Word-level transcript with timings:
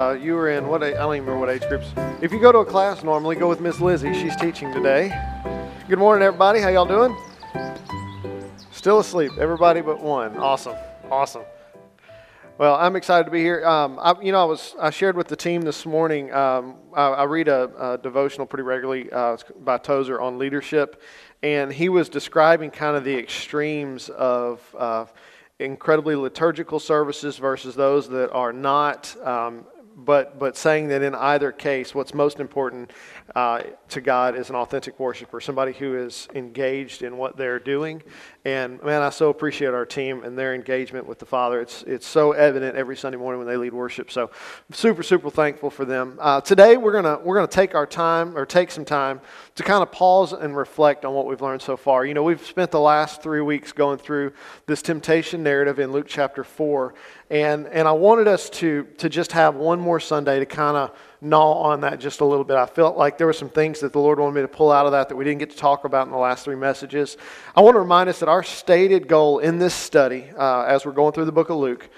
Uh, 0.00 0.12
you 0.12 0.34
were 0.34 0.50
in 0.50 0.68
what? 0.68 0.80
I 0.80 0.92
don't 0.92 1.16
even 1.16 1.26
remember 1.26 1.40
what 1.40 1.50
age 1.50 1.68
groups. 1.68 1.92
If 2.22 2.30
you 2.30 2.38
go 2.38 2.52
to 2.52 2.58
a 2.58 2.64
class 2.64 3.02
normally, 3.02 3.34
go 3.34 3.48
with 3.48 3.60
Miss 3.60 3.80
Lizzie. 3.80 4.14
She's 4.14 4.36
teaching 4.36 4.72
today. 4.72 5.10
Good 5.88 5.98
morning, 5.98 6.24
everybody. 6.24 6.60
How 6.60 6.68
y'all 6.68 6.86
doing? 6.86 7.16
Still 8.70 9.00
asleep. 9.00 9.32
Everybody 9.40 9.80
but 9.80 10.00
one. 10.00 10.36
Awesome. 10.36 10.76
Awesome. 11.10 11.42
Well, 12.58 12.76
I'm 12.76 12.94
excited 12.94 13.24
to 13.24 13.32
be 13.32 13.40
here. 13.40 13.66
Um, 13.66 13.98
I, 14.00 14.14
you 14.22 14.30
know, 14.30 14.40
I 14.40 14.44
was 14.44 14.76
I 14.80 14.90
shared 14.90 15.16
with 15.16 15.26
the 15.26 15.34
team 15.34 15.62
this 15.62 15.84
morning. 15.84 16.32
Um, 16.32 16.76
I, 16.94 17.06
I, 17.08 17.24
read 17.24 17.48
a, 17.48 17.94
a, 17.94 17.98
devotional 17.98 18.46
pretty 18.46 18.62
regularly 18.62 19.10
uh, 19.10 19.36
by 19.64 19.78
Tozer 19.78 20.20
on 20.20 20.38
leadership, 20.38 21.02
and 21.42 21.72
he 21.72 21.88
was 21.88 22.08
describing 22.08 22.70
kind 22.70 22.96
of 22.96 23.02
the 23.02 23.18
extremes 23.18 24.10
of. 24.10 24.62
Uh, 24.78 25.06
incredibly 25.60 26.14
liturgical 26.14 26.78
services 26.78 27.36
versus 27.36 27.74
those 27.74 28.08
that 28.08 28.30
are 28.30 28.52
not 28.52 29.16
um, 29.26 29.66
but, 29.98 30.38
but 30.38 30.56
saying 30.56 30.88
that 30.88 31.02
in 31.02 31.14
either 31.14 31.50
case, 31.50 31.94
what's 31.94 32.14
most 32.14 32.38
important 32.38 32.92
uh, 33.34 33.62
to 33.88 34.00
God 34.00 34.36
is 34.36 34.48
an 34.48 34.56
authentic 34.56 34.98
worshiper, 34.98 35.40
somebody 35.40 35.72
who 35.72 35.96
is 35.96 36.28
engaged 36.34 37.02
in 37.02 37.16
what 37.18 37.36
they're 37.36 37.58
doing. 37.58 38.02
And 38.44 38.82
man, 38.82 39.02
I 39.02 39.10
so 39.10 39.28
appreciate 39.28 39.74
our 39.74 39.84
team 39.84 40.24
and 40.24 40.38
their 40.38 40.54
engagement 40.54 41.06
with 41.06 41.18
the 41.18 41.26
Father. 41.26 41.60
It's, 41.60 41.82
it's 41.82 42.06
so 42.06 42.32
evident 42.32 42.76
every 42.76 42.96
Sunday 42.96 43.18
morning 43.18 43.38
when 43.38 43.46
they 43.46 43.56
lead 43.56 43.74
worship. 43.74 44.10
So 44.10 44.30
super, 44.72 45.02
super 45.02 45.28
thankful 45.28 45.70
for 45.70 45.84
them. 45.84 46.16
Uh, 46.20 46.40
today, 46.40 46.76
we're 46.76 46.92
going 46.92 47.04
to 47.04 47.20
we're 47.22 47.34
gonna 47.34 47.46
take 47.46 47.74
our 47.74 47.86
time, 47.86 48.36
or 48.36 48.46
take 48.46 48.70
some 48.70 48.84
time, 48.84 49.20
to 49.56 49.62
kind 49.62 49.82
of 49.82 49.92
pause 49.92 50.32
and 50.32 50.56
reflect 50.56 51.04
on 51.04 51.12
what 51.12 51.26
we've 51.26 51.42
learned 51.42 51.60
so 51.60 51.76
far. 51.76 52.06
You 52.06 52.14
know, 52.14 52.22
we've 52.22 52.44
spent 52.44 52.70
the 52.70 52.80
last 52.80 53.22
three 53.22 53.42
weeks 53.42 53.72
going 53.72 53.98
through 53.98 54.32
this 54.66 54.80
temptation 54.80 55.42
narrative 55.42 55.78
in 55.78 55.92
Luke 55.92 56.06
chapter 56.08 56.44
4. 56.44 56.94
And, 57.30 57.66
and 57.66 57.86
I 57.86 57.92
wanted 57.92 58.26
us 58.26 58.48
to, 58.50 58.84
to 58.98 59.08
just 59.10 59.32
have 59.32 59.54
one 59.54 59.78
more 59.78 60.00
Sunday 60.00 60.38
to 60.38 60.46
kind 60.46 60.76
of 60.76 60.96
gnaw 61.20 61.52
on 61.54 61.80
that 61.80 61.98
just 61.98 62.20
a 62.20 62.24
little 62.24 62.44
bit. 62.44 62.56
I 62.56 62.66
felt 62.66 62.96
like 62.96 63.18
there 63.18 63.26
were 63.26 63.32
some 63.32 63.48
things 63.48 63.80
that 63.80 63.92
the 63.92 63.98
Lord 63.98 64.20
wanted 64.20 64.34
me 64.36 64.42
to 64.42 64.48
pull 64.48 64.70
out 64.70 64.86
of 64.86 64.92
that 64.92 65.08
that 65.08 65.16
we 65.16 65.24
didn't 65.24 65.40
get 65.40 65.50
to 65.50 65.56
talk 65.56 65.84
about 65.84 66.06
in 66.06 66.12
the 66.12 66.18
last 66.18 66.44
three 66.44 66.56
messages. 66.56 67.16
I 67.56 67.60
want 67.60 67.74
to 67.74 67.80
remind 67.80 68.08
us 68.08 68.20
that 68.20 68.28
our 68.28 68.42
stated 68.42 69.08
goal 69.08 69.38
in 69.38 69.58
this 69.58 69.74
study, 69.74 70.26
uh, 70.36 70.62
as 70.62 70.86
we're 70.86 70.92
going 70.92 71.12
through 71.12 71.24
the 71.24 71.32
book 71.32 71.50
of 71.50 71.56
Luke, 71.56 71.88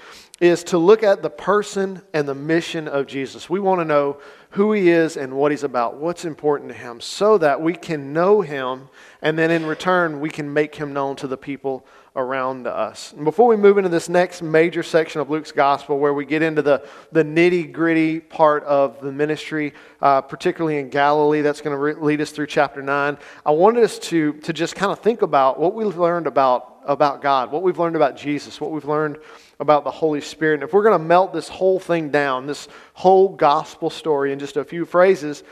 is 0.41 0.65
to 0.65 0.79
look 0.79 1.03
at 1.03 1.21
the 1.21 1.29
person 1.29 2.01
and 2.15 2.27
the 2.27 2.35
mission 2.35 2.89
of 2.89 3.07
Jesus. 3.07 3.51
We 3.51 3.61
want 3.61 3.81
to 3.83 3.85
know 3.85 4.19
who 4.51 4.73
he 4.73 4.89
is 4.89 5.19
and 5.19 5.35
what 5.35 5.53
he's 5.53 5.65
about, 5.65 5.97
what's 5.97 6.25
important 6.25 6.71
to 6.71 6.75
him, 6.75 7.01
so 7.01 7.37
that 7.39 7.61
we 7.61 7.75
can 7.75 8.15
know 8.15 8.41
him, 8.41 8.89
and 9.21 9.39
then 9.39 9.51
in 9.51 9.67
return, 9.67 10.19
we 10.19 10.31
can 10.31 10.51
make 10.51 10.75
him 10.75 10.95
known 10.95 11.15
to 11.17 11.27
the 11.27 11.37
people 11.37 11.87
around 12.17 12.67
us. 12.67 13.13
And 13.13 13.25
before 13.25 13.47
we 13.47 13.57
move 13.57 13.79
into 13.79 13.89
this 13.89 14.09
next 14.09 14.43
major 14.43 14.83
section 14.83 15.21
of 15.21 15.31
Luke's 15.31 15.53
gospel, 15.53 15.99
where 15.99 16.13
we 16.13 16.25
get 16.25 16.43
into 16.43 16.61
the, 16.61 16.87
the 17.13 17.23
nitty 17.23 17.71
gritty 17.71 18.19
part 18.19 18.65
of 18.65 19.01
the 19.01 19.13
ministry, 19.13 19.75
uh, 20.03 20.21
particularly 20.21 20.79
in 20.79 20.89
Galilee, 20.89 21.41
that's 21.41 21.61
going 21.61 21.75
to 21.75 21.79
re- 21.79 21.95
lead 21.95 22.21
us 22.21 22.31
through 22.31 22.49
chapter 22.49 22.83
9, 22.83 23.17
I 23.47 23.51
wanted 23.53 23.85
us 23.85 23.99
to, 24.01 24.33
to 24.33 24.53
just 24.53 24.75
kind 24.75 24.91
of 24.91 24.99
think 24.99 25.23
about 25.23 25.61
what 25.61 25.75
we've 25.75 25.97
learned 25.97 26.27
about, 26.27 26.79
about 26.85 27.23
God, 27.23 27.53
what 27.53 27.63
we've 27.63 27.79
learned 27.79 27.97
about 27.97 28.17
Jesus, 28.17 28.61
what 28.61 28.73
we've 28.73 28.85
learned 28.85 29.19
about 29.61 29.85
the 29.85 29.91
Holy 29.91 30.21
Spirit. 30.21 30.55
And 30.55 30.63
if 30.65 30.73
we're 30.73 30.83
going 30.83 30.99
to 30.99 31.05
melt 31.05 31.33
this 31.33 31.49
whole 31.49 31.79
thing 31.79 32.11
down, 32.11 32.47
this 32.47 32.67
whole 32.95 33.29
gospel 33.29 33.89
story 33.89 34.33
in 34.33 34.41
just 34.41 34.57
a 34.57 34.65
few 34.65 34.85
phrases, 34.85 35.45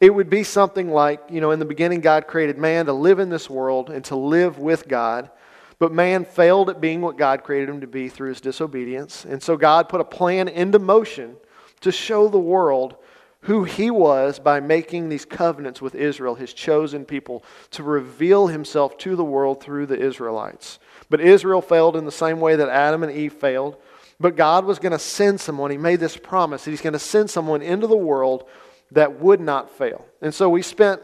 it 0.00 0.10
would 0.10 0.30
be 0.30 0.44
something 0.44 0.90
like, 0.90 1.22
you 1.30 1.40
know, 1.40 1.50
in 1.50 1.58
the 1.58 1.64
beginning, 1.64 2.00
God 2.00 2.26
created 2.26 2.58
man 2.58 2.86
to 2.86 2.92
live 2.92 3.18
in 3.18 3.30
this 3.30 3.48
world 3.48 3.90
and 3.90 4.04
to 4.06 4.16
live 4.16 4.58
with 4.58 4.86
God. 4.86 5.30
But 5.78 5.92
man 5.92 6.24
failed 6.24 6.70
at 6.70 6.80
being 6.80 7.00
what 7.00 7.18
God 7.18 7.42
created 7.42 7.68
him 7.68 7.80
to 7.80 7.86
be 7.86 8.08
through 8.08 8.28
his 8.30 8.40
disobedience. 8.40 9.24
And 9.24 9.42
so 9.42 9.56
God 9.56 9.88
put 9.88 10.00
a 10.00 10.04
plan 10.04 10.48
into 10.48 10.78
motion 10.78 11.36
to 11.80 11.92
show 11.92 12.28
the 12.28 12.38
world 12.38 12.96
who 13.40 13.64
he 13.64 13.90
was 13.90 14.38
by 14.38 14.58
making 14.58 15.08
these 15.08 15.26
covenants 15.26 15.82
with 15.82 15.94
Israel, 15.94 16.34
his 16.34 16.54
chosen 16.54 17.04
people, 17.04 17.44
to 17.70 17.82
reveal 17.82 18.46
himself 18.46 18.96
to 18.98 19.16
the 19.16 19.24
world 19.24 19.62
through 19.62 19.84
the 19.84 19.98
Israelites. 19.98 20.78
But 21.10 21.20
Israel 21.20 21.60
failed 21.60 21.96
in 21.96 22.06
the 22.06 22.12
same 22.12 22.40
way 22.40 22.56
that 22.56 22.70
Adam 22.70 23.02
and 23.02 23.12
Eve 23.12 23.34
failed. 23.34 23.76
But 24.18 24.36
God 24.36 24.64
was 24.64 24.78
going 24.78 24.92
to 24.92 24.98
send 24.98 25.40
someone. 25.40 25.70
He 25.70 25.76
made 25.76 26.00
this 26.00 26.16
promise 26.16 26.64
that 26.64 26.70
He's 26.70 26.80
going 26.80 26.94
to 26.94 26.98
send 26.98 27.28
someone 27.28 27.60
into 27.60 27.86
the 27.86 27.96
world 27.96 28.48
that 28.92 29.20
would 29.20 29.40
not 29.40 29.70
fail. 29.70 30.06
And 30.22 30.32
so 30.32 30.48
we 30.48 30.62
spent 30.62 31.02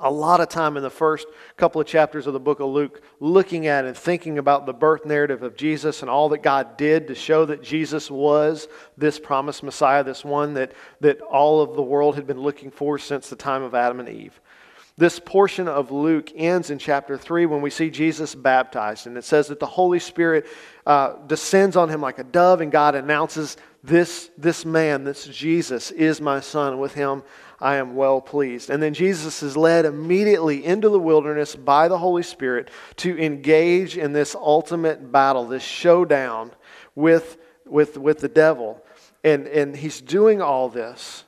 a 0.00 0.10
lot 0.10 0.40
of 0.40 0.48
time 0.48 0.76
in 0.76 0.82
the 0.82 0.90
first 0.90 1.26
couple 1.56 1.80
of 1.80 1.86
chapters 1.86 2.26
of 2.26 2.32
the 2.32 2.40
book 2.40 2.60
of 2.60 2.68
Luke 2.68 3.02
looking 3.20 3.66
at 3.66 3.84
and 3.84 3.96
thinking 3.96 4.38
about 4.38 4.66
the 4.66 4.72
birth 4.72 5.04
narrative 5.04 5.42
of 5.42 5.56
Jesus 5.56 6.02
and 6.02 6.10
all 6.10 6.28
that 6.30 6.42
God 6.42 6.76
did 6.76 7.08
to 7.08 7.14
show 7.14 7.44
that 7.46 7.62
Jesus 7.62 8.10
was 8.10 8.68
this 8.96 9.18
promised 9.18 9.62
Messiah, 9.62 10.04
this 10.04 10.24
one 10.24 10.54
that, 10.54 10.72
that 11.00 11.20
all 11.20 11.60
of 11.60 11.74
the 11.76 11.82
world 11.82 12.14
had 12.14 12.26
been 12.26 12.40
looking 12.40 12.70
for 12.70 12.98
since 12.98 13.28
the 13.28 13.36
time 13.36 13.62
of 13.62 13.74
Adam 13.74 14.00
and 14.00 14.08
Eve. 14.08 14.40
This 14.98 15.20
portion 15.20 15.68
of 15.68 15.92
Luke 15.92 16.32
ends 16.34 16.70
in 16.70 16.78
chapter 16.80 17.16
3 17.16 17.46
when 17.46 17.62
we 17.62 17.70
see 17.70 17.88
Jesus 17.88 18.34
baptized. 18.34 19.06
And 19.06 19.16
it 19.16 19.22
says 19.22 19.46
that 19.46 19.60
the 19.60 19.66
Holy 19.66 20.00
Spirit 20.00 20.46
uh, 20.84 21.14
descends 21.28 21.76
on 21.76 21.88
him 21.88 22.00
like 22.00 22.18
a 22.18 22.24
dove, 22.24 22.60
and 22.60 22.72
God 22.72 22.96
announces, 22.96 23.56
This, 23.84 24.28
this 24.36 24.64
man, 24.64 25.04
this 25.04 25.24
Jesus, 25.26 25.92
is 25.92 26.20
my 26.20 26.40
son. 26.40 26.80
With 26.80 26.94
him 26.94 27.22
I 27.60 27.76
am 27.76 27.96
well 27.96 28.20
pleased. 28.20 28.70
And 28.70 28.82
then 28.82 28.94
Jesus 28.94 29.42
is 29.42 29.56
led 29.56 29.84
immediately 29.84 30.64
into 30.64 30.88
the 30.88 30.98
wilderness 30.98 31.56
by 31.56 31.88
the 31.88 31.98
Holy 31.98 32.22
Spirit 32.22 32.70
to 32.96 33.18
engage 33.18 33.98
in 33.98 34.12
this 34.12 34.34
ultimate 34.34 35.10
battle, 35.10 35.46
this 35.46 35.62
showdown 35.62 36.52
with, 36.94 37.38
with, 37.66 37.98
with 37.98 38.20
the 38.20 38.28
devil. 38.28 38.84
And, 39.24 39.46
and 39.48 39.76
he's 39.76 40.00
doing 40.00 40.40
all 40.40 40.68
this 40.68 41.24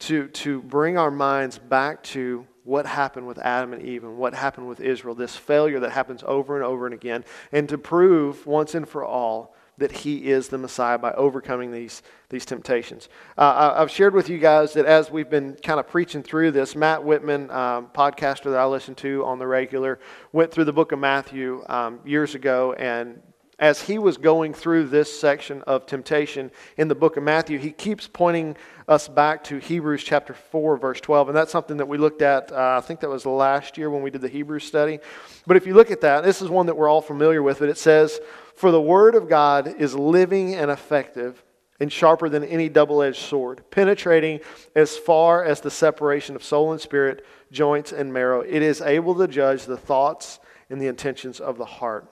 to, 0.00 0.28
to 0.28 0.62
bring 0.62 0.96
our 0.96 1.10
minds 1.10 1.58
back 1.58 2.02
to 2.04 2.46
what 2.62 2.86
happened 2.86 3.26
with 3.26 3.38
Adam 3.38 3.72
and 3.72 3.82
Eve 3.82 4.04
and 4.04 4.16
what 4.16 4.34
happened 4.34 4.68
with 4.68 4.80
Israel, 4.80 5.14
this 5.14 5.36
failure 5.36 5.80
that 5.80 5.90
happens 5.90 6.22
over 6.26 6.56
and 6.56 6.64
over 6.64 6.86
and 6.86 6.94
again, 6.94 7.24
and 7.52 7.68
to 7.68 7.76
prove 7.76 8.46
once 8.46 8.74
and 8.74 8.88
for 8.88 9.04
all 9.04 9.54
that 9.78 9.90
he 9.90 10.30
is 10.30 10.48
the 10.48 10.58
Messiah 10.58 10.98
by 10.98 11.12
overcoming 11.12 11.72
these, 11.72 12.02
these 12.28 12.44
temptations. 12.44 13.08
Uh, 13.36 13.74
I've 13.76 13.90
shared 13.90 14.14
with 14.14 14.28
you 14.28 14.38
guys 14.38 14.72
that 14.74 14.86
as 14.86 15.10
we've 15.10 15.28
been 15.28 15.56
kind 15.62 15.80
of 15.80 15.88
preaching 15.88 16.22
through 16.22 16.52
this, 16.52 16.76
Matt 16.76 17.02
Whitman, 17.02 17.50
um, 17.50 17.88
podcaster 17.94 18.44
that 18.44 18.58
I 18.58 18.66
listen 18.66 18.94
to 18.96 19.24
on 19.24 19.38
the 19.38 19.46
regular, 19.46 19.98
went 20.32 20.52
through 20.52 20.66
the 20.66 20.72
book 20.72 20.92
of 20.92 20.98
Matthew 20.98 21.64
um, 21.68 22.00
years 22.04 22.34
ago 22.34 22.72
and 22.74 23.20
as 23.58 23.82
he 23.82 23.98
was 23.98 24.16
going 24.16 24.52
through 24.52 24.88
this 24.88 25.20
section 25.20 25.62
of 25.62 25.86
temptation 25.86 26.50
in 26.76 26.88
the 26.88 26.94
book 26.94 27.16
of 27.16 27.22
Matthew, 27.22 27.58
he 27.58 27.70
keeps 27.70 28.08
pointing 28.08 28.56
us 28.88 29.08
back 29.08 29.44
to 29.44 29.58
Hebrews 29.58 30.02
chapter 30.02 30.34
4, 30.34 30.76
verse 30.76 31.00
12. 31.00 31.28
And 31.28 31.36
that's 31.36 31.52
something 31.52 31.76
that 31.76 31.86
we 31.86 31.98
looked 31.98 32.22
at, 32.22 32.50
uh, 32.52 32.80
I 32.82 32.86
think 32.86 33.00
that 33.00 33.08
was 33.08 33.26
last 33.26 33.78
year 33.78 33.90
when 33.90 34.02
we 34.02 34.10
did 34.10 34.20
the 34.20 34.28
Hebrews 34.28 34.64
study. 34.64 34.98
But 35.46 35.56
if 35.56 35.66
you 35.66 35.74
look 35.74 35.90
at 35.90 36.00
that, 36.00 36.24
this 36.24 36.42
is 36.42 36.48
one 36.48 36.66
that 36.66 36.76
we're 36.76 36.88
all 36.88 37.00
familiar 37.00 37.42
with, 37.42 37.60
but 37.60 37.68
it 37.68 37.78
says, 37.78 38.20
For 38.56 38.70
the 38.70 38.80
word 38.80 39.14
of 39.14 39.28
God 39.28 39.68
is 39.78 39.94
living 39.94 40.54
and 40.54 40.70
effective 40.70 41.42
and 41.80 41.92
sharper 41.92 42.28
than 42.28 42.44
any 42.44 42.68
double 42.68 43.02
edged 43.02 43.20
sword, 43.20 43.64
penetrating 43.70 44.40
as 44.76 44.96
far 44.96 45.44
as 45.44 45.60
the 45.60 45.70
separation 45.70 46.36
of 46.36 46.44
soul 46.44 46.72
and 46.72 46.80
spirit, 46.80 47.24
joints 47.50 47.92
and 47.92 48.12
marrow. 48.12 48.40
It 48.40 48.62
is 48.62 48.80
able 48.80 49.14
to 49.16 49.28
judge 49.28 49.64
the 49.64 49.76
thoughts 49.76 50.38
and 50.70 50.80
the 50.80 50.86
intentions 50.86 51.40
of 51.40 51.58
the 51.58 51.64
heart. 51.64 52.08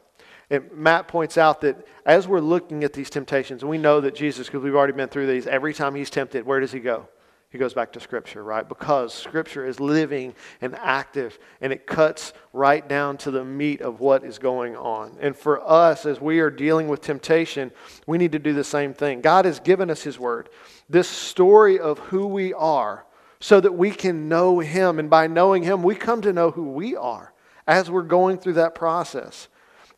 And 0.53 0.71
Matt 0.71 1.09
points 1.09 1.39
out 1.39 1.63
that 1.63 1.87
as 2.05 2.29
we're 2.29 2.41
looking 2.41 2.85
at 2.85 2.93
these 2.93 3.09
temptations, 3.09 3.63
and 3.63 3.71
we 3.71 3.79
know 3.79 4.03
that 4.03 4.15
Jesus, 4.15 4.49
because 4.49 4.63
we've 4.63 4.75
already 4.75 4.93
been 4.93 5.09
through 5.09 5.27
these, 5.27 5.47
every 5.47 5.73
time 5.73 5.95
he's 5.95 6.11
tempted, 6.11 6.45
where 6.45 6.61
does 6.61 6.71
he 6.71 6.79
go? 6.79 7.09
He 7.49 7.57
goes 7.57 7.73
back 7.73 7.91
to 7.93 8.01
Scripture, 8.01 8.45
right? 8.45 8.69
Because 8.69 9.15
Scripture 9.15 9.65
is 9.65 9.81
living 9.81 10.35
and 10.61 10.75
active, 10.75 11.39
and 11.63 11.73
it 11.73 11.87
cuts 11.87 12.35
right 12.53 12.87
down 12.87 13.17
to 13.19 13.31
the 13.31 13.43
meat 13.43 13.81
of 13.81 14.01
what 14.01 14.25
is 14.25 14.39
going 14.39 14.77
on. 14.77 15.17
And 15.23 15.35
for 15.35 15.67
us, 15.67 16.05
as 16.05 16.21
we 16.21 16.41
are 16.41 16.51
dealing 16.51 16.87
with 16.87 17.01
temptation, 17.01 17.73
we 18.07 18.19
need 18.19 18.33
to 18.33 18.39
do 18.39 18.53
the 18.53 18.63
same 18.63 18.93
thing. 18.93 19.23
God 19.23 19.47
has 19.47 19.59
given 19.59 19.89
us 19.89 20.03
His 20.03 20.19
Word, 20.19 20.51
this 20.87 21.09
story 21.09 21.81
of 21.81 21.99
who 21.99 22.27
we 22.27 22.53
are, 22.53 23.07
so 23.41 23.59
that 23.59 23.73
we 23.73 23.91
can 23.91 24.29
know 24.29 24.59
Him. 24.59 24.99
And 24.99 25.09
by 25.09 25.29
knowing 25.29 25.63
Him, 25.63 25.83
we 25.83 25.95
come 25.95 26.21
to 26.21 26.33
know 26.35 26.51
who 26.51 26.65
we 26.73 26.95
are 26.95 27.33
as 27.67 27.91
we're 27.91 28.03
going 28.03 28.37
through 28.37 28.55
that 28.55 28.75
process. 28.75 29.49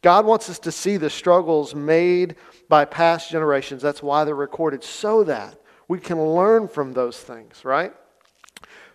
God 0.04 0.26
wants 0.26 0.50
us 0.50 0.58
to 0.58 0.70
see 0.70 0.98
the 0.98 1.08
struggles 1.08 1.74
made 1.74 2.36
by 2.68 2.84
past 2.84 3.30
generations. 3.30 3.80
That's 3.80 4.02
why 4.02 4.24
they're 4.24 4.34
recorded, 4.34 4.84
so 4.84 5.24
that 5.24 5.58
we 5.88 5.98
can 5.98 6.22
learn 6.22 6.68
from 6.68 6.92
those 6.92 7.18
things, 7.18 7.64
right? 7.64 7.90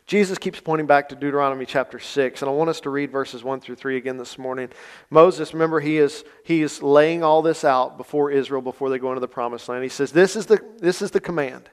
Jesus 0.06 0.38
keeps 0.38 0.60
pointing 0.60 0.86
back 0.86 1.10
to 1.10 1.16
Deuteronomy 1.16 1.66
chapter 1.66 1.98
6, 1.98 2.44
and 2.44 2.50
I 2.50 2.54
want 2.54 2.70
us 2.70 2.80
to 2.82 2.92
read 2.92 3.12
verses 3.12 3.44
1 3.44 3.60
through 3.60 3.78
3 3.78 3.98
again 3.98 4.18
this 4.18 4.38
morning. 4.38 4.70
Moses, 5.10 5.52
remember, 5.52 5.80
he 5.80 5.98
is, 5.98 6.24
he 6.44 6.62
is 6.62 6.84
laying 6.84 7.24
all 7.24 7.42
this 7.42 7.64
out 7.64 7.98
before 7.98 8.30
Israel 8.30 8.62
before 8.62 8.92
they 8.92 9.00
go 9.00 9.10
into 9.10 9.20
the 9.20 9.28
promised 9.28 9.68
land. 9.68 9.82
He 9.82 9.90
says, 9.90 10.12
This 10.12 10.36
is 10.36 10.46
the, 10.46 10.60
this 10.78 11.02
is 11.02 11.10
the 11.10 11.20
command 11.20 11.72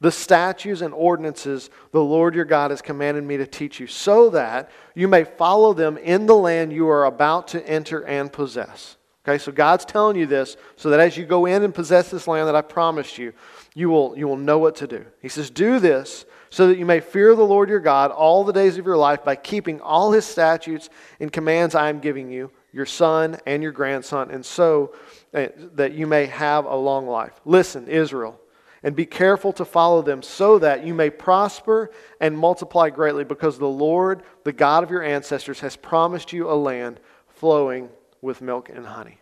the 0.00 0.12
statutes 0.12 0.80
and 0.80 0.92
ordinances 0.92 1.70
the 1.92 2.02
Lord 2.02 2.34
your 2.34 2.44
God 2.44 2.70
has 2.70 2.82
commanded 2.82 3.24
me 3.24 3.36
to 3.38 3.46
teach 3.46 3.80
you, 3.80 3.86
so 3.86 4.30
that 4.30 4.70
you 4.94 5.08
may 5.08 5.24
follow 5.24 5.72
them 5.72 5.96
in 5.96 6.26
the 6.26 6.36
land 6.36 6.72
you 6.72 6.88
are 6.88 7.04
about 7.04 7.48
to 7.48 7.66
enter 7.66 8.04
and 8.04 8.32
possess. 8.32 8.96
Okay, 9.26 9.38
so 9.38 9.50
God's 9.50 9.84
telling 9.84 10.16
you 10.16 10.26
this 10.26 10.56
so 10.76 10.90
that 10.90 11.00
as 11.00 11.16
you 11.16 11.24
go 11.24 11.46
in 11.46 11.64
and 11.64 11.74
possess 11.74 12.10
this 12.10 12.28
land 12.28 12.46
that 12.46 12.54
I 12.54 12.62
promised 12.62 13.18
you, 13.18 13.32
you 13.74 13.90
will, 13.90 14.16
you 14.16 14.28
will 14.28 14.36
know 14.36 14.58
what 14.58 14.76
to 14.76 14.86
do. 14.86 15.04
He 15.20 15.28
says, 15.28 15.50
Do 15.50 15.80
this 15.80 16.24
so 16.50 16.68
that 16.68 16.78
you 16.78 16.86
may 16.86 17.00
fear 17.00 17.34
the 17.34 17.42
Lord 17.42 17.68
your 17.68 17.80
God 17.80 18.12
all 18.12 18.44
the 18.44 18.52
days 18.52 18.78
of 18.78 18.86
your 18.86 18.96
life 18.96 19.24
by 19.24 19.34
keeping 19.34 19.80
all 19.80 20.12
his 20.12 20.24
statutes 20.24 20.88
and 21.18 21.32
commands 21.32 21.74
I 21.74 21.88
am 21.88 21.98
giving 21.98 22.30
you, 22.30 22.52
your 22.72 22.86
son 22.86 23.38
and 23.46 23.64
your 23.64 23.72
grandson, 23.72 24.30
and 24.30 24.46
so 24.46 24.94
uh, 25.34 25.48
that 25.74 25.92
you 25.92 26.06
may 26.06 26.26
have 26.26 26.64
a 26.64 26.76
long 26.76 27.08
life. 27.08 27.32
Listen, 27.44 27.88
Israel, 27.88 28.40
and 28.86 28.94
be 28.94 29.04
careful 29.04 29.52
to 29.52 29.64
follow 29.64 30.00
them 30.00 30.22
so 30.22 30.60
that 30.60 30.86
you 30.86 30.94
may 30.94 31.10
prosper 31.10 31.90
and 32.20 32.38
multiply 32.38 32.88
greatly, 32.88 33.24
because 33.24 33.58
the 33.58 33.66
Lord, 33.66 34.22
the 34.44 34.52
God 34.52 34.84
of 34.84 34.92
your 34.92 35.02
ancestors, 35.02 35.58
has 35.58 35.74
promised 35.74 36.32
you 36.32 36.48
a 36.48 36.54
land 36.54 37.00
flowing 37.26 37.88
with 38.22 38.40
milk 38.40 38.68
and 38.68 38.86
honey. 38.86 39.18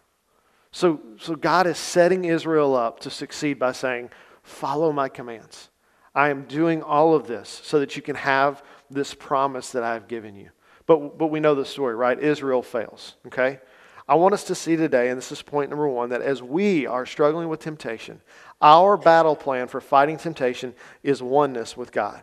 So, 0.71 1.01
so 1.19 1.35
God 1.35 1.67
is 1.67 1.79
setting 1.79 2.27
Israel 2.27 2.77
up 2.77 3.01
to 3.01 3.11
succeed 3.11 3.59
by 3.59 3.73
saying, 3.73 4.11
Follow 4.43 4.93
my 4.93 5.09
commands. 5.09 5.71
I 6.15 6.29
am 6.29 6.43
doing 6.43 6.83
all 6.83 7.15
of 7.15 7.27
this 7.27 7.49
so 7.65 7.81
that 7.81 7.97
you 7.97 8.03
can 8.03 8.17
have 8.17 8.63
this 8.91 9.15
promise 9.15 9.71
that 9.71 9.83
I've 9.83 10.09
given 10.09 10.37
you. 10.37 10.51
But, 10.85 11.17
but 11.17 11.29
we 11.29 11.41
know 11.41 11.55
the 11.55 11.65
story, 11.65 11.95
right? 11.95 12.21
Israel 12.21 12.63
fails, 12.63 13.15
okay? 13.29 13.61
I 14.07 14.17
want 14.17 14.35
us 14.35 14.45
to 14.45 14.55
see 14.55 14.77
today, 14.77 15.09
and 15.09 15.17
this 15.17 15.33
is 15.33 15.41
point 15.41 15.71
number 15.71 15.89
one, 15.89 16.11
that 16.11 16.21
as 16.21 16.43
we 16.43 16.87
are 16.87 17.07
struggling 17.07 17.49
with 17.49 17.61
temptation, 17.61 18.21
our 18.65 18.97
battle 18.97 19.37
plan 19.37 19.69
for 19.69 19.81
fighting 19.81 20.17
temptation 20.17 20.75
is 21.03 21.23
oneness 21.23 21.77
with 21.77 21.93
God. 21.93 22.23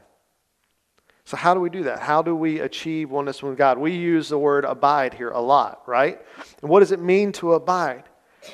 So, 1.24 1.38
how 1.38 1.54
do 1.54 1.60
we 1.60 1.70
do 1.70 1.84
that? 1.84 2.00
How 2.00 2.24
do 2.24 2.36
we 2.36 2.60
achieve 2.60 3.12
oneness 3.12 3.44
with 3.44 3.58
God? 3.58 3.78
We 3.78 3.96
use 3.96 4.28
the 4.28 4.40
word 4.40 4.66
abide 4.66 5.14
here 5.14 5.30
a 5.30 5.40
lot, 5.40 5.84
right? 5.88 6.20
And 6.62 6.70
what 6.70 6.80
does 6.80 6.92
it 6.92 7.00
mean 7.00 7.32
to 7.34 7.54
abide? 7.54 8.04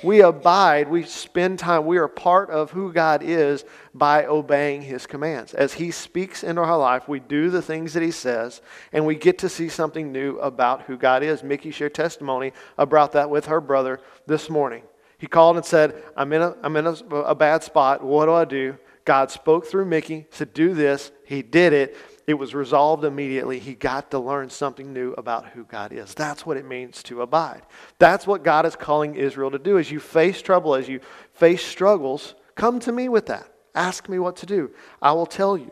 We 0.03 0.19
abide, 0.19 0.89
we 0.89 1.03
spend 1.03 1.59
time, 1.59 1.85
we 1.85 1.97
are 1.97 2.09
part 2.09 2.49
of 2.49 2.71
who 2.71 2.91
God 2.91 3.23
is 3.23 3.63
by 3.93 4.25
obeying 4.25 4.81
His 4.81 5.07
commands. 5.07 5.53
As 5.53 5.73
He 5.73 5.91
speaks 5.91 6.43
into 6.43 6.61
our 6.61 6.77
life, 6.77 7.07
we 7.07 7.21
do 7.21 7.49
the 7.49 7.61
things 7.61 7.93
that 7.93 8.03
He 8.03 8.11
says, 8.11 8.61
and 8.91 9.05
we 9.05 9.15
get 9.15 9.37
to 9.39 9.49
see 9.49 9.69
something 9.69 10.11
new 10.11 10.37
about 10.39 10.83
who 10.83 10.97
God 10.97 11.23
is. 11.23 11.41
Mickey 11.41 11.71
shared 11.71 11.95
testimony 11.95 12.51
about 12.77 13.13
that 13.13 13.29
with 13.29 13.45
her 13.45 13.61
brother 13.61 14.01
this 14.25 14.49
morning. 14.49 14.83
He 15.17 15.27
called 15.27 15.57
and 15.57 15.65
said, 15.65 16.03
I'm 16.15 16.31
in 16.33 16.41
a, 16.41 16.55
I'm 16.61 16.75
in 16.75 16.87
a, 16.87 16.91
a 16.91 17.35
bad 17.35 17.63
spot. 17.63 18.03
What 18.03 18.25
do 18.25 18.33
I 18.33 18.45
do? 18.45 18.77
God 19.03 19.31
spoke 19.31 19.65
through 19.65 19.85
Mickey, 19.85 20.27
said, 20.31 20.53
Do 20.53 20.73
this. 20.73 21.11
He 21.25 21.41
did 21.41 21.73
it. 21.73 21.95
It 22.27 22.33
was 22.33 22.53
resolved 22.53 23.05
immediately. 23.05 23.57
He 23.57 23.73
got 23.73 24.11
to 24.11 24.19
learn 24.19 24.49
something 24.49 24.91
new 24.91 25.13
about 25.13 25.47
who 25.47 25.63
God 25.63 25.93
is. 25.93 26.13
That's 26.13 26.45
what 26.45 26.57
it 26.57 26.65
means 26.65 27.01
to 27.03 27.21
abide. 27.21 27.61
That's 27.99 28.27
what 28.27 28.43
God 28.43 28.65
is 28.65 28.75
calling 28.75 29.15
Israel 29.15 29.49
to 29.51 29.59
do. 29.59 29.77
As 29.77 29.89
you 29.89 30.01
face 30.01 30.41
trouble, 30.41 30.75
as 30.75 30.89
you 30.89 30.99
face 31.33 31.65
struggles, 31.65 32.35
come 32.55 32.81
to 32.81 32.91
me 32.91 33.07
with 33.07 33.27
that. 33.27 33.49
Ask 33.73 34.09
me 34.09 34.19
what 34.19 34.35
to 34.37 34.45
do. 34.45 34.71
I 35.01 35.13
will 35.13 35.25
tell 35.25 35.57
you. 35.57 35.71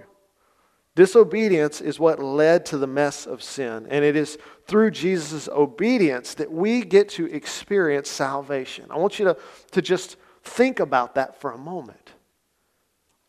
Disobedience 0.95 1.81
is 1.81 1.99
what 1.99 2.23
led 2.23 2.65
to 2.67 2.77
the 2.77 2.87
mess 2.87 3.27
of 3.27 3.43
sin. 3.43 3.85
And 3.89 4.05
it 4.05 4.15
is 4.15 4.37
through 4.65 4.91
Jesus' 4.91 5.49
obedience 5.49 6.33
that 6.35 6.51
we 6.51 6.83
get 6.83 7.09
to 7.09 7.25
experience 7.25 8.09
salvation. 8.09 8.85
I 8.89 8.97
want 8.97 9.19
you 9.19 9.25
to, 9.25 9.37
to 9.71 9.81
just 9.81 10.15
think 10.43 10.79
about 10.79 11.15
that 11.15 11.39
for 11.41 11.51
a 11.51 11.57
moment. 11.57 12.13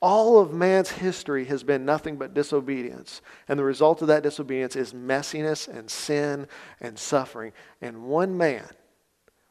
All 0.00 0.38
of 0.38 0.52
man's 0.52 0.90
history 0.90 1.46
has 1.46 1.64
been 1.64 1.84
nothing 1.84 2.16
but 2.16 2.34
disobedience. 2.34 3.20
And 3.48 3.58
the 3.58 3.64
result 3.64 4.00
of 4.00 4.08
that 4.08 4.22
disobedience 4.22 4.76
is 4.76 4.92
messiness 4.92 5.66
and 5.66 5.90
sin 5.90 6.46
and 6.80 6.96
suffering. 6.96 7.52
And 7.80 8.04
one 8.04 8.36
man 8.36 8.68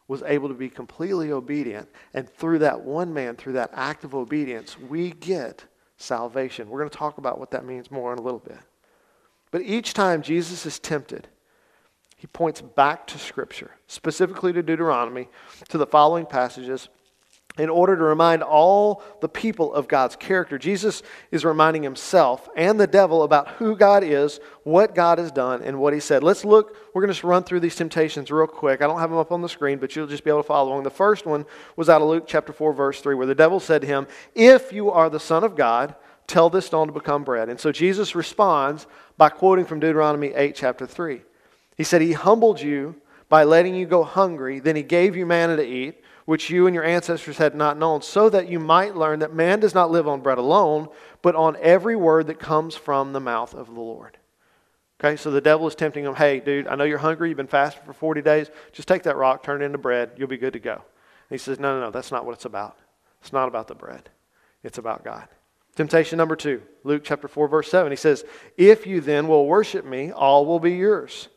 was 0.07 0.23
able 0.23 0.47
to 0.47 0.53
be 0.53 0.69
completely 0.69 1.33
obedient. 1.33 1.89
And 2.13 2.29
through 2.29 2.59
that 2.59 2.79
one 2.79 3.13
man, 3.13 3.35
through 3.35 3.53
that 3.53 3.71
act 3.73 4.05
of 4.05 4.15
obedience, 4.15 4.79
we 4.79 5.11
get 5.11 5.65
salvation. 5.97 6.69
We're 6.69 6.79
going 6.79 6.89
to 6.89 6.97
talk 6.97 7.17
about 7.17 7.39
what 7.39 7.51
that 7.51 7.65
means 7.65 7.91
more 7.91 8.13
in 8.13 8.19
a 8.19 8.21
little 8.21 8.39
bit. 8.39 8.59
But 9.51 9.61
each 9.61 9.93
time 9.93 10.21
Jesus 10.21 10.65
is 10.65 10.79
tempted, 10.79 11.27
he 12.17 12.27
points 12.27 12.61
back 12.61 13.07
to 13.07 13.19
Scripture, 13.19 13.71
specifically 13.87 14.53
to 14.53 14.63
Deuteronomy, 14.63 15.29
to 15.69 15.77
the 15.77 15.87
following 15.87 16.25
passages 16.25 16.89
in 17.57 17.69
order 17.69 17.95
to 17.95 18.03
remind 18.03 18.43
all 18.43 19.01
the 19.21 19.29
people 19.29 19.73
of 19.73 19.87
God's 19.87 20.15
character. 20.15 20.57
Jesus 20.57 21.03
is 21.31 21.45
reminding 21.45 21.83
himself 21.83 22.49
and 22.55 22.79
the 22.79 22.87
devil 22.87 23.23
about 23.23 23.47
who 23.49 23.77
God 23.77 24.03
is, 24.03 24.39
what 24.63 24.93
God 24.93 25.19
has 25.19 25.31
done, 25.31 25.61
and 25.61 25.79
what 25.79 25.93
he 25.93 25.99
said. 25.99 26.21
Let's 26.21 26.43
look, 26.43 26.75
we're 26.93 27.01
going 27.01 27.09
to 27.09 27.13
just 27.13 27.23
run 27.23 27.43
through 27.43 27.61
these 27.61 27.75
temptations 27.75 28.29
real 28.29 28.47
quick. 28.47 28.81
I 28.81 28.87
don't 28.87 28.99
have 28.99 29.09
them 29.09 29.19
up 29.19 29.31
on 29.31 29.41
the 29.41 29.49
screen, 29.49 29.77
but 29.77 29.95
you'll 29.95 30.07
just 30.07 30.23
be 30.23 30.29
able 30.29 30.43
to 30.43 30.47
follow 30.47 30.69
along. 30.69 30.83
The 30.83 30.89
first 30.89 31.25
one 31.25 31.45
was 31.77 31.87
out 31.87 32.01
of 32.01 32.09
Luke 32.09 32.25
chapter 32.27 32.51
4, 32.51 32.73
verse 32.73 32.99
3, 32.99 33.15
where 33.15 33.27
the 33.27 33.35
devil 33.35 33.59
said 33.61 33.81
to 33.81 33.87
him, 33.87 34.07
If 34.33 34.73
you 34.73 34.91
are 34.91 35.09
the 35.09 35.19
Son 35.19 35.43
of 35.45 35.55
God, 35.55 35.95
tell 36.27 36.49
this 36.49 36.65
stone 36.65 36.87
to 36.87 36.93
become 36.93 37.23
bread. 37.23 37.47
And 37.47 37.59
so 37.59 37.71
Jesus 37.71 38.15
responds 38.15 38.85
by 39.17 39.29
quoting 39.29 39.65
from 39.65 39.79
Deuteronomy 39.79 40.33
8, 40.33 40.55
chapter 40.55 40.85
3. 40.85 41.21
He 41.77 41.83
said, 41.85 42.01
He 42.01 42.13
humbled 42.13 42.61
you 42.61 42.95
by 43.29 43.43
letting 43.43 43.75
you 43.75 43.85
go 43.85 44.03
hungry, 44.03 44.59
then 44.59 44.75
he 44.75 44.83
gave 44.83 45.15
you 45.15 45.25
manna 45.25 45.55
to 45.57 45.65
eat 45.65 46.01
which 46.25 46.49
you 46.49 46.65
and 46.65 46.73
your 46.73 46.83
ancestors 46.83 47.37
had 47.37 47.55
not 47.55 47.77
known, 47.77 48.01
so 48.01 48.29
that 48.29 48.49
you 48.49 48.59
might 48.59 48.95
learn 48.95 49.19
that 49.19 49.33
man 49.33 49.59
does 49.59 49.75
not 49.75 49.91
live 49.91 50.07
on 50.07 50.21
bread 50.21 50.39
alone, 50.39 50.89
but 51.21 51.35
on 51.35 51.55
every 51.61 51.95
word 51.95 52.27
that 52.27 52.39
comes 52.39 52.75
from 52.75 53.13
the 53.13 53.19
mouth 53.19 53.53
of 53.53 53.67
the 53.67 53.79
Lord. 53.79 54.17
Okay, 54.99 55.15
so 55.15 55.29
the 55.29 55.41
devil 55.41 55.67
is 55.67 55.75
tempting 55.75 56.03
him, 56.03 56.15
hey, 56.15 56.39
dude, 56.39 56.67
I 56.67 56.75
know 56.75 56.83
you're 56.83 56.97
hungry, 56.97 57.29
you've 57.29 57.37
been 57.37 57.47
fasting 57.47 57.83
for 57.85 57.93
40 57.93 58.21
days, 58.21 58.49
just 58.71 58.87
take 58.87 59.03
that 59.03 59.17
rock, 59.17 59.43
turn 59.43 59.61
it 59.61 59.65
into 59.65 59.77
bread, 59.77 60.11
you'll 60.17 60.27
be 60.27 60.37
good 60.37 60.53
to 60.53 60.59
go. 60.59 60.73
And 60.73 60.81
he 61.29 61.37
says, 61.37 61.59
no, 61.59 61.75
no, 61.75 61.85
no, 61.85 61.91
that's 61.91 62.11
not 62.11 62.25
what 62.25 62.33
it's 62.33 62.45
about. 62.45 62.77
It's 63.21 63.33
not 63.33 63.47
about 63.47 63.67
the 63.67 63.75
bread, 63.75 64.09
it's 64.63 64.77
about 64.77 65.03
God. 65.03 65.27
Temptation 65.75 66.17
number 66.17 66.37
two, 66.37 66.61
Luke 66.83 67.03
chapter 67.03 67.27
4, 67.27 67.49
verse 67.49 67.69
7. 67.69 67.91
He 67.91 67.97
says, 67.97 68.23
If 68.55 68.87
you 68.87 69.01
then 69.01 69.27
will 69.27 69.45
worship 69.45 69.83
me, 69.83 70.09
all 70.09 70.45
will 70.45 70.59
be 70.59 70.71
yours. 70.71 71.27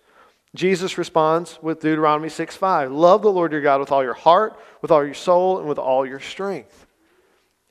Jesus 0.58 0.98
responds 0.98 1.56
with 1.62 1.78
Deuteronomy 1.78 2.28
6 2.28 2.56
5. 2.56 2.90
Love 2.90 3.22
the 3.22 3.30
Lord 3.30 3.52
your 3.52 3.60
God 3.60 3.78
with 3.78 3.92
all 3.92 4.02
your 4.02 4.12
heart, 4.12 4.58
with 4.82 4.90
all 4.90 5.04
your 5.04 5.14
soul, 5.14 5.60
and 5.60 5.68
with 5.68 5.78
all 5.78 6.04
your 6.04 6.18
strength. 6.18 6.84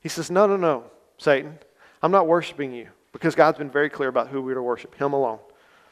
He 0.00 0.08
says, 0.08 0.30
No, 0.30 0.46
no, 0.46 0.56
no, 0.56 0.84
Satan. 1.18 1.58
I'm 2.02 2.12
not 2.12 2.26
worshiping 2.26 2.72
you 2.72 2.88
because 3.12 3.34
God's 3.34 3.58
been 3.58 3.68
very 3.68 3.90
clear 3.90 4.08
about 4.08 4.28
who 4.28 4.40
we're 4.40 4.54
to 4.54 4.62
worship, 4.62 4.94
Him 4.94 5.12
alone. 5.12 5.38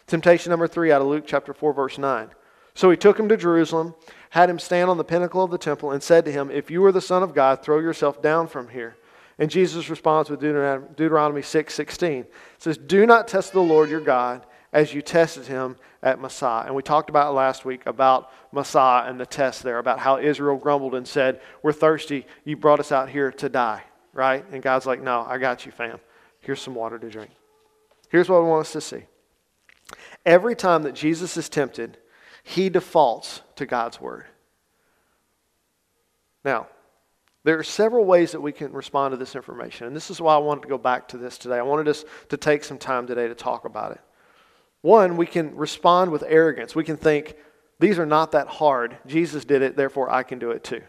Temptation 0.07 0.49
number 0.49 0.67
three 0.67 0.91
out 0.91 1.03
of 1.03 1.07
Luke 1.07 1.25
chapter 1.27 1.53
4, 1.53 1.75
verse 1.75 1.99
9. 1.99 2.31
So 2.73 2.91
he 2.91 2.97
took 2.97 3.21
him 3.21 3.29
to 3.29 3.37
Jerusalem, 3.37 3.95
had 4.31 4.49
him 4.49 4.59
stand 4.59 4.89
on 4.89 4.97
the 4.97 5.05
pinnacle 5.05 5.45
of 5.45 5.51
the 5.51 5.59
temple, 5.59 5.91
and 5.91 6.03
said 6.03 6.25
to 6.25 6.33
him, 6.33 6.51
If 6.51 6.71
you 6.71 6.83
are 6.87 6.93
the 6.93 7.03
Son 7.03 7.23
of 7.23 7.35
God, 7.35 7.63
throw 7.63 7.79
yourself 7.79 8.23
down 8.23 8.49
from 8.49 8.69
here. 8.69 8.97
And 9.39 9.51
Jesus 9.51 9.91
responds 9.91 10.31
with 10.31 10.41
Deuteronomy 10.41 11.43
6 11.43 11.75
16. 11.75 12.11
It 12.21 12.33
says, 12.57 12.79
Do 12.79 13.05
not 13.05 13.29
test 13.29 13.53
the 13.53 13.61
Lord 13.61 13.91
your 13.91 14.01
God 14.01 14.47
as 14.77 14.93
you 14.93 15.01
tested 15.01 15.47
him 15.47 15.75
at 16.03 16.21
Massah. 16.21 16.65
And 16.67 16.75
we 16.75 16.83
talked 16.83 17.09
about 17.09 17.33
last 17.33 17.65
week 17.65 17.81
about 17.87 18.31
Massah 18.53 19.05
and 19.07 19.19
the 19.19 19.25
test 19.25 19.63
there, 19.63 19.79
about 19.79 19.99
how 19.99 20.19
Israel 20.19 20.59
grumbled 20.59 20.95
and 20.95 21.09
said, 21.09 21.41
We're 21.63 21.73
thirsty. 21.73 22.27
You 22.45 22.59
brought 22.59 22.79
us 22.79 22.93
out 22.93 23.09
here 23.09 23.33
to 23.33 23.49
die, 23.49 23.85
right? 24.13 24.45
And 24.53 24.63
God's 24.63 24.85
like, 24.85 25.03
No, 25.03 25.25
I 25.27 25.39
got 25.39 25.65
you, 25.65 25.73
fam. 25.73 25.99
Here's 26.41 26.61
some 26.61 26.75
water 26.75 26.99
to 26.99 27.09
drink. 27.09 27.31
Here's 28.11 28.29
what 28.29 28.37
I 28.37 28.41
want 28.41 28.67
us 28.67 28.73
to 28.73 28.83
see. 28.83 29.05
Every 30.27 30.55
time 30.55 30.83
that 30.83 30.95
Jesus 30.95 31.39
is 31.39 31.49
tempted, 31.49 31.97
he 32.43 32.69
defaults 32.69 33.41
to 33.55 33.65
God's 33.65 33.99
word. 33.99 34.27
Now, 36.45 36.67
there 37.45 37.59
are 37.59 37.65
several 37.65 38.05
ways 38.05 38.33
that 38.33 38.43
we 38.43 38.53
can 38.53 38.75
respond 38.75 39.13
to 39.13 39.17
this 39.17 39.35
information, 39.35 39.87
and 39.87 39.97
this 39.97 40.11
is 40.11 40.21
why 40.21 40.35
I 40.35 40.39
wanted 40.39 40.65
to 40.65 40.69
go 40.69 40.77
back 40.77 41.09
to 41.09 41.17
this 41.17 41.39
today. 41.39 41.57
I 41.57 41.63
wanted 41.63 41.89
us 41.89 42.05
to 42.29 42.37
take 42.37 42.63
some 42.63 42.77
time 42.77 43.07
today 43.07 43.27
to 43.27 43.35
talk 43.35 43.65
about 43.65 43.93
it. 43.93 44.01
One, 44.83 45.17
we 45.17 45.27
can 45.27 45.57
respond 45.57 46.13
with 46.13 46.25
arrogance. 46.27 46.75
We 46.75 46.85
can 46.85 46.97
think, 46.97 47.37
these 47.79 47.99
are 47.99 48.07
not 48.07 48.33
that 48.33 48.49
hard. 48.49 48.97
Jesus 49.07 49.45
did 49.45 49.63
it, 49.63 49.77
therefore 49.77 50.11
I 50.11 50.23
can 50.23 50.39
do 50.39 50.51
it 50.51 50.65
too. 50.65 50.83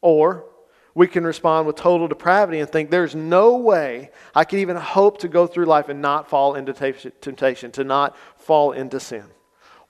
Or 0.00 0.46
we 0.94 1.06
can 1.06 1.24
respond 1.24 1.66
with 1.66 1.76
total 1.76 2.08
depravity 2.08 2.58
and 2.60 2.68
think, 2.68 2.90
there's 2.90 3.14
no 3.14 3.56
way 3.56 4.10
I 4.34 4.44
can 4.44 4.58
even 4.58 4.76
hope 4.76 5.18
to 5.18 5.28
go 5.28 5.46
through 5.46 5.66
life 5.66 5.88
and 5.88 6.02
not 6.02 6.28
fall 6.28 6.54
into 6.54 6.72
temptation, 6.72 7.70
to 7.72 7.84
not 7.84 8.16
fall 8.36 8.72
into 8.72 9.00
sin. 9.00 9.24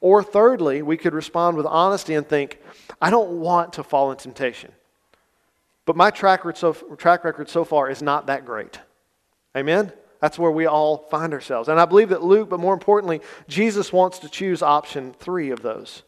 Or 0.00 0.22
thirdly, 0.22 0.82
we 0.82 0.96
could 0.96 1.14
respond 1.14 1.56
with 1.56 1.66
honesty 1.66 2.14
and 2.14 2.28
think, 2.28 2.60
I 3.00 3.10
don't 3.10 3.40
want 3.40 3.72
to 3.74 3.82
fall 3.82 4.10
in 4.10 4.16
temptation. 4.18 4.72
But 5.86 5.96
my 5.96 6.10
track 6.10 6.44
record 6.44 6.58
so, 6.58 6.72
track 6.96 7.24
record 7.24 7.48
so 7.48 7.64
far 7.64 7.90
is 7.90 8.02
not 8.02 8.26
that 8.26 8.44
great. 8.44 8.78
Amen? 9.56 9.92
That's 10.22 10.38
where 10.38 10.52
we 10.52 10.66
all 10.66 10.98
find 11.10 11.34
ourselves. 11.34 11.68
And 11.68 11.80
I 11.80 11.84
believe 11.84 12.10
that 12.10 12.22
Luke, 12.22 12.48
but 12.48 12.60
more 12.60 12.74
importantly, 12.74 13.20
Jesus 13.48 13.92
wants 13.92 14.20
to 14.20 14.28
choose 14.28 14.62
option 14.62 15.16
three 15.18 15.50
of 15.50 15.62
those. 15.62 16.04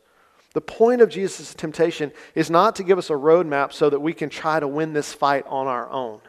The 0.52 0.61
point 0.61 1.00
of 1.00 1.09
Jesus' 1.09 1.52
temptation 1.52 2.12
is 2.37 2.49
not 2.49 2.76
to 2.76 2.85
give 2.85 2.97
us 2.97 3.11
a 3.11 3.14
roadmap 3.14 3.73
so 3.73 3.90
that 3.90 3.99
we 3.99 4.12
can 4.12 4.30
try 4.30 4.61
to 4.61 4.68
win 4.68 4.92
this 4.92 5.12
fight 5.12 5.44
on 5.49 5.66
our 5.66 5.90
own. 5.90 6.21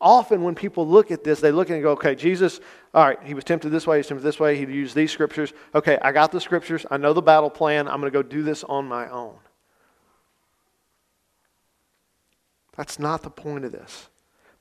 Often, 0.00 0.42
when 0.42 0.56
people 0.56 0.84
look 0.88 1.12
at 1.12 1.22
this, 1.22 1.38
they 1.38 1.52
look 1.52 1.70
and 1.70 1.80
go, 1.80 1.92
okay, 1.92 2.16
Jesus, 2.16 2.58
all 2.92 3.06
right, 3.06 3.18
he 3.22 3.34
was 3.34 3.44
tempted 3.44 3.70
this 3.70 3.86
way, 3.86 3.98
he 3.98 4.00
was 4.00 4.08
tempted 4.08 4.24
this 4.24 4.40
way, 4.40 4.56
he 4.56 4.62
used 4.62 4.96
these 4.96 5.12
scriptures. 5.12 5.52
Okay, 5.72 5.98
I 6.02 6.10
got 6.10 6.32
the 6.32 6.40
scriptures, 6.40 6.84
I 6.90 6.96
know 6.96 7.12
the 7.12 7.22
battle 7.22 7.50
plan, 7.50 7.86
I'm 7.86 8.00
going 8.00 8.10
to 8.10 8.18
go 8.22 8.24
do 8.24 8.42
this 8.42 8.64
on 8.64 8.88
my 8.88 9.08
own. 9.08 9.36
That's 12.76 12.98
not 12.98 13.22
the 13.22 13.30
point 13.30 13.64
of 13.64 13.70
this. 13.70 14.08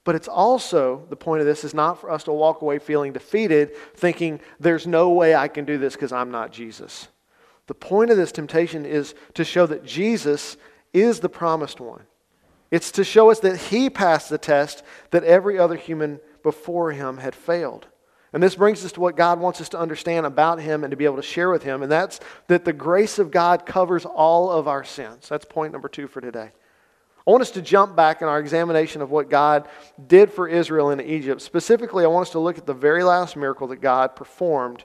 But 0.06 0.16
it's 0.16 0.28
also, 0.28 1.06
the 1.10 1.16
point 1.16 1.42
of 1.42 1.46
this 1.46 1.64
is 1.64 1.74
not 1.74 2.00
for 2.00 2.10
us 2.10 2.24
to 2.24 2.32
walk 2.32 2.62
away 2.62 2.80
feeling 2.80 3.14
defeated, 3.14 3.76
thinking, 3.96 4.40
there's 4.60 4.88
no 4.88 5.10
way 5.10 5.36
I 5.36 5.48
can 5.48 5.66
do 5.66 5.78
this 5.78 5.94
because 5.94 6.12
I'm 6.12 6.32
not 6.32 6.52
Jesus. 6.52 7.10
The 7.68 7.74
point 7.74 8.10
of 8.10 8.18
this 8.18 8.32
temptation 8.32 8.86
is 8.86 9.14
to 9.36 9.44
show 9.44 9.68
that 9.68 9.86
Jesus 9.86 10.58
is 10.94 11.20
the 11.20 11.30
promised 11.30 11.80
one. 11.80 12.04
It's 12.72 12.92
to 12.92 13.04
show 13.04 13.30
us 13.30 13.40
that 13.42 13.58
he 13.58 13.90
passed 13.90 14.30
the 14.30 14.38
test 14.38 14.84
that 15.12 15.24
every 15.24 15.60
other 15.60 15.76
human 15.76 16.20
before 16.44 16.92
him 16.92 17.18
had 17.18 17.36
failed. 17.36 17.88
And 18.32 18.44
this 18.44 18.56
brings 18.56 18.86
us 18.86 18.92
to 18.94 19.00
what 19.00 19.18
God 19.18 19.40
wants 19.40 19.60
us 19.60 19.70
to 19.70 19.80
understand 19.80 20.26
about 20.26 20.62
him 20.62 20.84
and 20.84 20.92
to 20.92 20.98
be 20.98 21.06
able 21.06 21.16
to 21.16 21.22
share 21.24 21.50
with 21.50 21.64
him, 21.64 21.82
and 21.82 21.92
that's 21.92 22.20
that 22.48 22.64
the 22.64 22.74
grace 22.74 23.18
of 23.18 23.32
God 23.32 23.66
covers 23.66 24.06
all 24.06 24.52
of 24.52 24.68
our 24.68 24.84
sins. 24.84 25.28
That's 25.28 25.46
point 25.46 25.74
number 25.74 25.90
two 25.90 26.08
for 26.08 26.22
today. 26.22 26.52
I 27.28 27.32
want 27.32 27.42
us 27.42 27.52
to 27.52 27.62
jump 27.62 27.96
back 27.96 28.22
in 28.22 28.28
our 28.28 28.40
examination 28.40 29.02
of 29.02 29.12
what 29.12 29.30
God 29.30 29.68
did 30.08 30.32
for 30.32 30.48
Israel 30.48 30.90
in 30.90 31.02
Egypt. 31.02 31.42
Specifically, 31.42 32.04
I 32.04 32.08
want 32.08 32.28
us 32.28 32.32
to 32.32 32.40
look 32.40 32.58
at 32.58 32.66
the 32.66 32.74
very 32.74 33.04
last 33.04 33.36
miracle 33.36 33.68
that 33.68 33.82
God 33.82 34.16
performed 34.16 34.84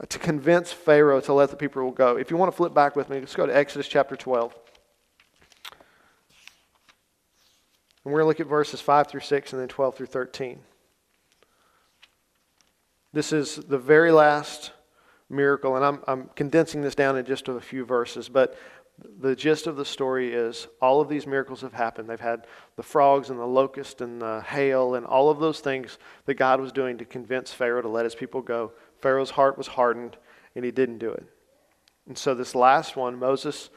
uh, 0.00 0.06
to 0.06 0.18
convince 0.18 0.72
Pharaoh 0.72 1.20
to 1.20 1.32
let 1.32 1.50
the 1.50 1.56
people 1.56 1.90
go. 1.90 2.16
If 2.16 2.30
you 2.30 2.36
want 2.36 2.52
to 2.52 2.56
flip 2.56 2.72
back 2.72 2.96
with 2.96 3.10
me, 3.10 3.18
let's 3.20 3.34
go 3.34 3.46
to 3.46 3.56
Exodus 3.56 3.88
chapter 3.88 4.16
12. 4.16 4.54
And 8.04 8.12
we're 8.12 8.20
going 8.20 8.24
to 8.24 8.28
look 8.28 8.40
at 8.40 8.46
verses 8.46 8.80
5 8.80 9.08
through 9.08 9.20
6 9.20 9.52
and 9.52 9.60
then 9.60 9.68
12 9.68 9.94
through 9.96 10.06
13. 10.06 10.58
This 13.12 13.32
is 13.32 13.56
the 13.56 13.78
very 13.78 14.10
last 14.10 14.72
miracle, 15.28 15.76
and 15.76 15.84
I'm, 15.84 16.02
I'm 16.06 16.30
condensing 16.34 16.82
this 16.82 16.94
down 16.94 17.16
in 17.16 17.24
just 17.24 17.48
a 17.48 17.60
few 17.60 17.84
verses, 17.84 18.28
but 18.28 18.56
the 19.20 19.34
gist 19.34 19.66
of 19.66 19.76
the 19.76 19.84
story 19.84 20.32
is 20.32 20.68
all 20.80 21.00
of 21.00 21.08
these 21.08 21.26
miracles 21.26 21.60
have 21.62 21.72
happened. 21.72 22.08
They've 22.08 22.20
had 22.20 22.46
the 22.76 22.82
frogs 22.82 23.30
and 23.30 23.38
the 23.38 23.46
locust 23.46 24.00
and 24.00 24.20
the 24.20 24.42
hail 24.42 24.94
and 24.94 25.06
all 25.06 25.30
of 25.30 25.40
those 25.40 25.60
things 25.60 25.98
that 26.26 26.34
God 26.34 26.60
was 26.60 26.72
doing 26.72 26.98
to 26.98 27.04
convince 27.04 27.52
Pharaoh 27.52 27.82
to 27.82 27.88
let 27.88 28.04
his 28.04 28.14
people 28.14 28.42
go. 28.42 28.72
Pharaoh's 29.00 29.30
heart 29.30 29.58
was 29.58 29.66
hardened, 29.66 30.16
and 30.54 30.64
he 30.64 30.70
didn't 30.70 30.98
do 30.98 31.10
it. 31.10 31.24
And 32.06 32.16
so, 32.16 32.34
this 32.34 32.54
last 32.54 32.96
one, 32.96 33.18
Moses, 33.18 33.70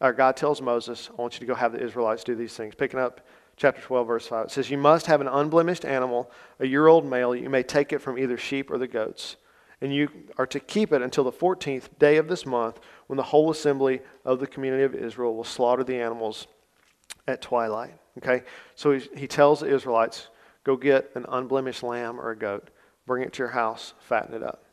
or 0.00 0.12
God 0.12 0.36
tells 0.36 0.60
Moses, 0.60 1.10
I 1.16 1.20
want 1.20 1.34
you 1.34 1.40
to 1.40 1.46
go 1.46 1.54
have 1.54 1.72
the 1.72 1.82
Israelites 1.82 2.24
do 2.24 2.34
these 2.34 2.54
things. 2.54 2.74
Picking 2.74 3.00
up 3.00 3.26
chapter 3.56 3.80
12, 3.80 4.06
verse 4.06 4.26
5. 4.26 4.46
It 4.46 4.50
says, 4.50 4.70
You 4.70 4.78
must 4.78 5.06
have 5.06 5.20
an 5.20 5.28
unblemished 5.28 5.84
animal, 5.84 6.30
a 6.58 6.66
year 6.66 6.86
old 6.86 7.06
male. 7.06 7.34
You 7.34 7.50
may 7.50 7.62
take 7.62 7.92
it 7.92 8.00
from 8.00 8.18
either 8.18 8.36
sheep 8.36 8.70
or 8.70 8.78
the 8.78 8.88
goats. 8.88 9.36
And 9.80 9.94
you 9.94 10.08
are 10.38 10.46
to 10.46 10.60
keep 10.60 10.92
it 10.92 11.02
until 11.02 11.24
the 11.24 11.32
14th 11.32 11.98
day 11.98 12.16
of 12.16 12.28
this 12.28 12.46
month, 12.46 12.80
when 13.08 13.16
the 13.16 13.22
whole 13.22 13.50
assembly 13.50 14.00
of 14.24 14.40
the 14.40 14.46
community 14.46 14.84
of 14.84 14.94
Israel 14.94 15.34
will 15.34 15.44
slaughter 15.44 15.84
the 15.84 16.00
animals 16.00 16.46
at 17.28 17.42
twilight. 17.42 17.94
Okay? 18.18 18.44
So 18.74 18.92
he, 18.92 19.08
he 19.14 19.26
tells 19.26 19.60
the 19.60 19.72
Israelites, 19.72 20.28
Go 20.64 20.76
get 20.76 21.12
an 21.14 21.24
unblemished 21.28 21.84
lamb 21.84 22.20
or 22.20 22.32
a 22.32 22.36
goat, 22.36 22.70
bring 23.06 23.22
it 23.22 23.32
to 23.34 23.38
your 23.38 23.50
house, 23.50 23.94
fatten 24.00 24.34
it 24.34 24.42
up. 24.42 24.64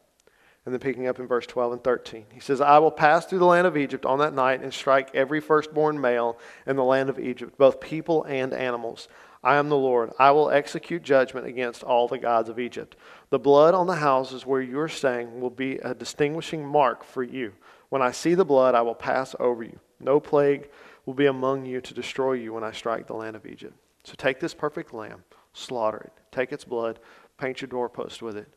And 0.65 0.73
then 0.73 0.79
picking 0.79 1.07
up 1.07 1.19
in 1.19 1.27
verse 1.27 1.45
12 1.45 1.73
and 1.73 1.83
13, 1.83 2.25
he 2.33 2.39
says, 2.39 2.61
I 2.61 2.79
will 2.79 2.89
pass 2.89 3.25
through 3.25 3.37
the 3.37 3.45
land 3.45 3.67
of 3.67 3.77
Egypt 3.77 4.03
on 4.03 4.17
that 4.19 4.33
night 4.33 4.63
and 4.63 4.73
strike 4.73 5.13
every 5.13 5.39
firstborn 5.39 6.01
male 6.01 6.39
in 6.65 6.77
the 6.77 6.83
land 6.83 7.09
of 7.09 7.19
Egypt, 7.19 7.59
both 7.59 7.79
people 7.79 8.23
and 8.23 8.53
animals. 8.53 9.07
I 9.43 9.57
am 9.57 9.69
the 9.69 9.77
Lord. 9.77 10.11
I 10.17 10.31
will 10.31 10.49
execute 10.49 11.03
judgment 11.03 11.45
against 11.45 11.83
all 11.83 12.07
the 12.07 12.17
gods 12.17 12.47
of 12.47 12.59
Egypt. 12.59 12.95
The 13.29 13.39
blood 13.39 13.73
on 13.73 13.87
the 13.87 13.95
houses 13.95 14.45
where 14.45 14.61
you 14.61 14.79
are 14.79 14.87
staying 14.87 15.41
will 15.41 15.49
be 15.49 15.77
a 15.79 15.93
distinguishing 15.93 16.65
mark 16.65 17.03
for 17.03 17.23
you. 17.23 17.53
When 17.89 18.01
I 18.01 18.11
see 18.11 18.35
the 18.35 18.45
blood, 18.45 18.73
I 18.73 18.81
will 18.81 18.95
pass 18.95 19.35
over 19.39 19.63
you. 19.63 19.79
No 19.99 20.19
plague 20.19 20.69
will 21.05 21.13
be 21.13 21.25
among 21.25 21.65
you 21.65 21.81
to 21.81 21.93
destroy 21.93 22.33
you 22.33 22.53
when 22.53 22.63
I 22.63 22.71
strike 22.71 23.07
the 23.07 23.15
land 23.15 23.35
of 23.35 23.45
Egypt. 23.45 23.75
So 24.03 24.13
take 24.17 24.39
this 24.39 24.53
perfect 24.53 24.93
lamb, 24.93 25.23
slaughter 25.53 25.97
it, 25.97 26.13
take 26.31 26.51
its 26.51 26.63
blood, 26.63 26.99
paint 27.37 27.61
your 27.61 27.67
doorpost 27.67 28.21
with 28.21 28.37
it. 28.37 28.47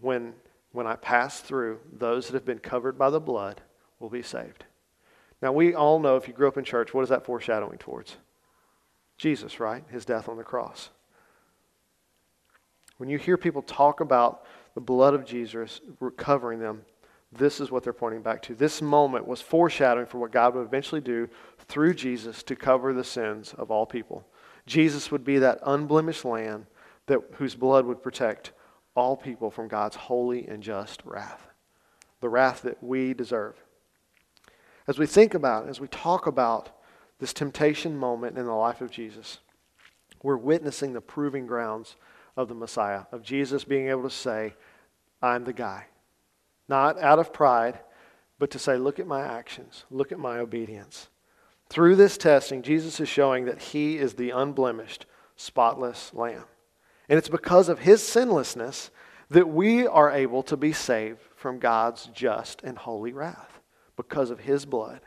When 0.00 0.34
when 0.72 0.86
I 0.86 0.96
pass 0.96 1.40
through, 1.40 1.80
those 1.92 2.26
that 2.26 2.34
have 2.34 2.44
been 2.44 2.60
covered 2.60 2.96
by 2.96 3.10
the 3.10 3.20
blood 3.20 3.60
will 3.98 4.08
be 4.08 4.22
saved. 4.22 4.64
Now, 5.42 5.52
we 5.52 5.74
all 5.74 5.98
know 5.98 6.16
if 6.16 6.28
you 6.28 6.34
grew 6.34 6.48
up 6.48 6.58
in 6.58 6.64
church, 6.64 6.94
what 6.94 7.02
is 7.02 7.08
that 7.08 7.24
foreshadowing 7.24 7.78
towards? 7.78 8.16
Jesus, 9.20 9.60
right? 9.60 9.84
His 9.90 10.06
death 10.06 10.30
on 10.30 10.38
the 10.38 10.42
cross. 10.42 10.88
When 12.96 13.10
you 13.10 13.18
hear 13.18 13.36
people 13.36 13.60
talk 13.60 14.00
about 14.00 14.46
the 14.74 14.80
blood 14.80 15.12
of 15.12 15.26
Jesus 15.26 15.82
recovering 16.00 16.58
them, 16.58 16.86
this 17.30 17.60
is 17.60 17.70
what 17.70 17.84
they're 17.84 17.92
pointing 17.92 18.22
back 18.22 18.40
to. 18.44 18.54
This 18.54 18.80
moment 18.80 19.26
was 19.26 19.42
foreshadowing 19.42 20.06
for 20.06 20.16
what 20.16 20.32
God 20.32 20.54
would 20.54 20.64
eventually 20.64 21.02
do 21.02 21.28
through 21.58 21.94
Jesus 21.94 22.42
to 22.44 22.56
cover 22.56 22.94
the 22.94 23.04
sins 23.04 23.54
of 23.58 23.70
all 23.70 23.84
people. 23.84 24.26
Jesus 24.66 25.10
would 25.12 25.22
be 25.22 25.38
that 25.38 25.60
unblemished 25.66 26.24
lamb 26.24 26.66
that, 27.04 27.20
whose 27.34 27.54
blood 27.54 27.84
would 27.84 28.02
protect 28.02 28.52
all 28.96 29.18
people 29.18 29.50
from 29.50 29.68
God's 29.68 29.96
holy 29.96 30.48
and 30.48 30.62
just 30.62 31.02
wrath, 31.04 31.46
the 32.22 32.30
wrath 32.30 32.62
that 32.62 32.82
we 32.82 33.12
deserve. 33.12 33.62
As 34.88 34.98
we 34.98 35.06
think 35.06 35.34
about, 35.34 35.68
as 35.68 35.78
we 35.78 35.88
talk 35.88 36.26
about 36.26 36.79
this 37.20 37.32
temptation 37.32 37.96
moment 37.96 38.36
in 38.36 38.46
the 38.46 38.52
life 38.52 38.80
of 38.80 38.90
Jesus, 38.90 39.38
we're 40.22 40.36
witnessing 40.36 40.92
the 40.92 41.00
proving 41.00 41.46
grounds 41.46 41.96
of 42.36 42.48
the 42.48 42.54
Messiah, 42.54 43.02
of 43.12 43.22
Jesus 43.22 43.64
being 43.64 43.88
able 43.88 44.02
to 44.02 44.10
say, 44.10 44.54
I'm 45.22 45.44
the 45.44 45.52
guy. 45.52 45.86
Not 46.68 46.98
out 46.98 47.18
of 47.18 47.32
pride, 47.32 47.78
but 48.38 48.50
to 48.52 48.58
say, 48.58 48.76
look 48.76 48.98
at 48.98 49.06
my 49.06 49.20
actions, 49.20 49.84
look 49.90 50.12
at 50.12 50.18
my 50.18 50.38
obedience. 50.38 51.08
Through 51.68 51.96
this 51.96 52.16
testing, 52.16 52.62
Jesus 52.62 52.98
is 53.00 53.08
showing 53.08 53.44
that 53.44 53.60
he 53.60 53.98
is 53.98 54.14
the 54.14 54.30
unblemished, 54.30 55.06
spotless 55.36 56.12
lamb. 56.14 56.44
And 57.08 57.18
it's 57.18 57.28
because 57.28 57.68
of 57.68 57.80
his 57.80 58.02
sinlessness 58.02 58.90
that 59.30 59.48
we 59.48 59.86
are 59.86 60.10
able 60.10 60.42
to 60.44 60.56
be 60.56 60.72
saved 60.72 61.20
from 61.36 61.58
God's 61.58 62.06
just 62.06 62.62
and 62.62 62.76
holy 62.76 63.12
wrath 63.12 63.60
because 63.96 64.30
of 64.30 64.40
his 64.40 64.64
blood. 64.64 65.00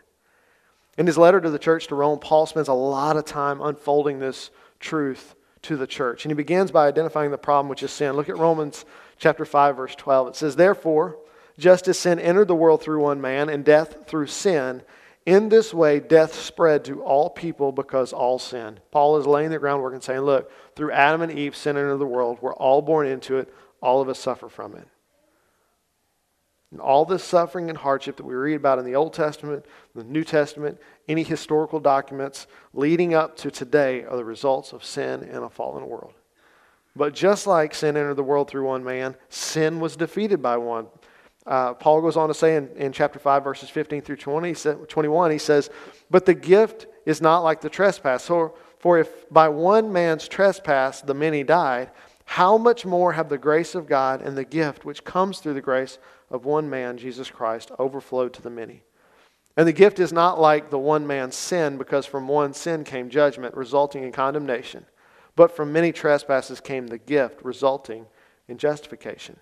In 0.97 1.07
his 1.07 1.17
letter 1.17 1.41
to 1.41 1.49
the 1.49 1.59
church 1.59 1.87
to 1.87 1.95
Rome, 1.95 2.19
Paul 2.19 2.45
spends 2.45 2.67
a 2.67 2.73
lot 2.73 3.17
of 3.17 3.25
time 3.25 3.61
unfolding 3.61 4.19
this 4.19 4.51
truth 4.79 5.35
to 5.63 5.75
the 5.75 5.87
church. 5.87 6.25
And 6.25 6.31
he 6.31 6.35
begins 6.35 6.71
by 6.71 6.87
identifying 6.87 7.31
the 7.31 7.37
problem, 7.37 7.69
which 7.69 7.83
is 7.83 7.91
sin. 7.91 8.15
Look 8.15 8.29
at 8.29 8.37
Romans 8.37 8.85
chapter 9.17 9.45
5, 9.45 9.77
verse 9.77 9.95
12. 9.95 10.27
It 10.29 10.35
says, 10.35 10.55
Therefore, 10.55 11.17
just 11.57 11.87
as 11.87 11.97
sin 11.97 12.19
entered 12.19 12.47
the 12.47 12.55
world 12.55 12.81
through 12.81 13.01
one 13.01 13.21
man, 13.21 13.49
and 13.49 13.65
death 13.65 14.07
through 14.07 14.27
sin, 14.27 14.83
in 15.25 15.49
this 15.49 15.73
way, 15.73 15.99
death 15.99 16.33
spread 16.35 16.83
to 16.85 17.01
all 17.01 17.29
people 17.29 17.71
because 17.71 18.11
all 18.11 18.37
sinned. 18.39 18.81
Paul 18.91 19.17
is 19.17 19.25
laying 19.25 19.51
the 19.51 19.59
groundwork 19.59 19.93
and 19.93 20.03
saying, 20.03 20.21
look, 20.21 20.51
through 20.75 20.91
Adam 20.91 21.21
and 21.21 21.31
Eve, 21.31 21.55
sin 21.55 21.77
entered 21.77 21.97
the 21.97 22.05
world. 22.05 22.39
We're 22.41 22.53
all 22.53 22.81
born 22.81 23.07
into 23.07 23.37
it. 23.37 23.53
All 23.81 24.01
of 24.01 24.09
us 24.09 24.19
suffer 24.19 24.49
from 24.49 24.75
it. 24.75 24.87
And 26.73 26.81
all 26.81 27.05
this 27.05 27.23
suffering 27.23 27.69
and 27.69 27.77
hardship 27.77 28.17
that 28.17 28.25
we 28.25 28.33
read 28.33 28.55
about 28.55 28.79
in 28.79 28.85
the 28.85 28.95
Old 28.95 29.13
Testament, 29.13 29.63
the 29.93 30.03
New 30.03 30.23
Testament, 30.23 30.79
any 31.07 31.21
historical 31.21 31.79
documents 31.79 32.47
leading 32.73 33.13
up 33.13 33.37
to 33.37 33.51
today 33.51 34.05
are 34.05 34.17
the 34.17 34.25
results 34.25 34.73
of 34.73 34.83
sin 34.83 35.21
in 35.21 35.43
a 35.43 35.49
fallen 35.51 35.87
world. 35.87 36.15
But 36.95 37.13
just 37.13 37.45
like 37.45 37.75
sin 37.75 37.95
entered 37.95 38.15
the 38.15 38.23
world 38.23 38.49
through 38.49 38.65
one 38.65 38.83
man, 38.83 39.15
sin 39.29 39.79
was 39.79 39.95
defeated 39.95 40.41
by 40.41 40.57
one. 40.57 40.87
Uh, 41.45 41.75
Paul 41.75 42.01
goes 42.01 42.17
on 42.17 42.29
to 42.29 42.33
say 42.33 42.55
in, 42.55 42.69
in 42.75 42.91
chapter 42.91 43.19
5, 43.19 43.43
verses 43.43 43.69
15 43.69 44.01
through 44.01 44.15
20, 44.15 44.55
21, 44.87 45.29
he 45.29 45.37
says, 45.37 45.69
But 46.09 46.25
the 46.25 46.33
gift 46.33 46.87
is 47.05 47.21
not 47.21 47.41
like 47.41 47.61
the 47.61 47.69
trespass. 47.69 48.23
So, 48.23 48.55
for 48.79 48.97
if 48.97 49.29
by 49.29 49.47
one 49.47 49.93
man's 49.93 50.27
trespass 50.27 51.01
the 51.01 51.13
many 51.13 51.43
died, 51.43 51.91
how 52.25 52.57
much 52.57 52.85
more 52.85 53.13
have 53.13 53.29
the 53.29 53.37
grace 53.37 53.75
of 53.75 53.87
God 53.87 54.21
and 54.21 54.37
the 54.37 54.43
gift 54.43 54.85
which 54.85 55.03
comes 55.03 55.39
through 55.39 55.53
the 55.53 55.61
grace 55.61 55.97
of 56.29 56.45
one 56.45 56.69
man, 56.69 56.97
Jesus 56.97 57.29
Christ, 57.29 57.71
overflowed 57.77 58.33
to 58.33 58.41
the 58.41 58.49
many? 58.49 58.83
And 59.55 59.67
the 59.67 59.73
gift 59.73 59.99
is 59.99 60.11
not 60.11 60.39
like 60.39 60.69
the 60.69 60.79
one 60.79 61.05
man's 61.05 61.35
sin, 61.35 61.77
because 61.77 62.05
from 62.05 62.27
one 62.27 62.53
sin 62.53 62.83
came 62.83 63.09
judgment, 63.09 63.55
resulting 63.55 64.03
in 64.03 64.11
condemnation. 64.11 64.85
But 65.35 65.55
from 65.55 65.71
many 65.71 65.91
trespasses 65.91 66.59
came 66.59 66.87
the 66.87 66.97
gift, 66.97 67.43
resulting 67.43 68.07
in 68.47 68.57
justification. 68.57 69.37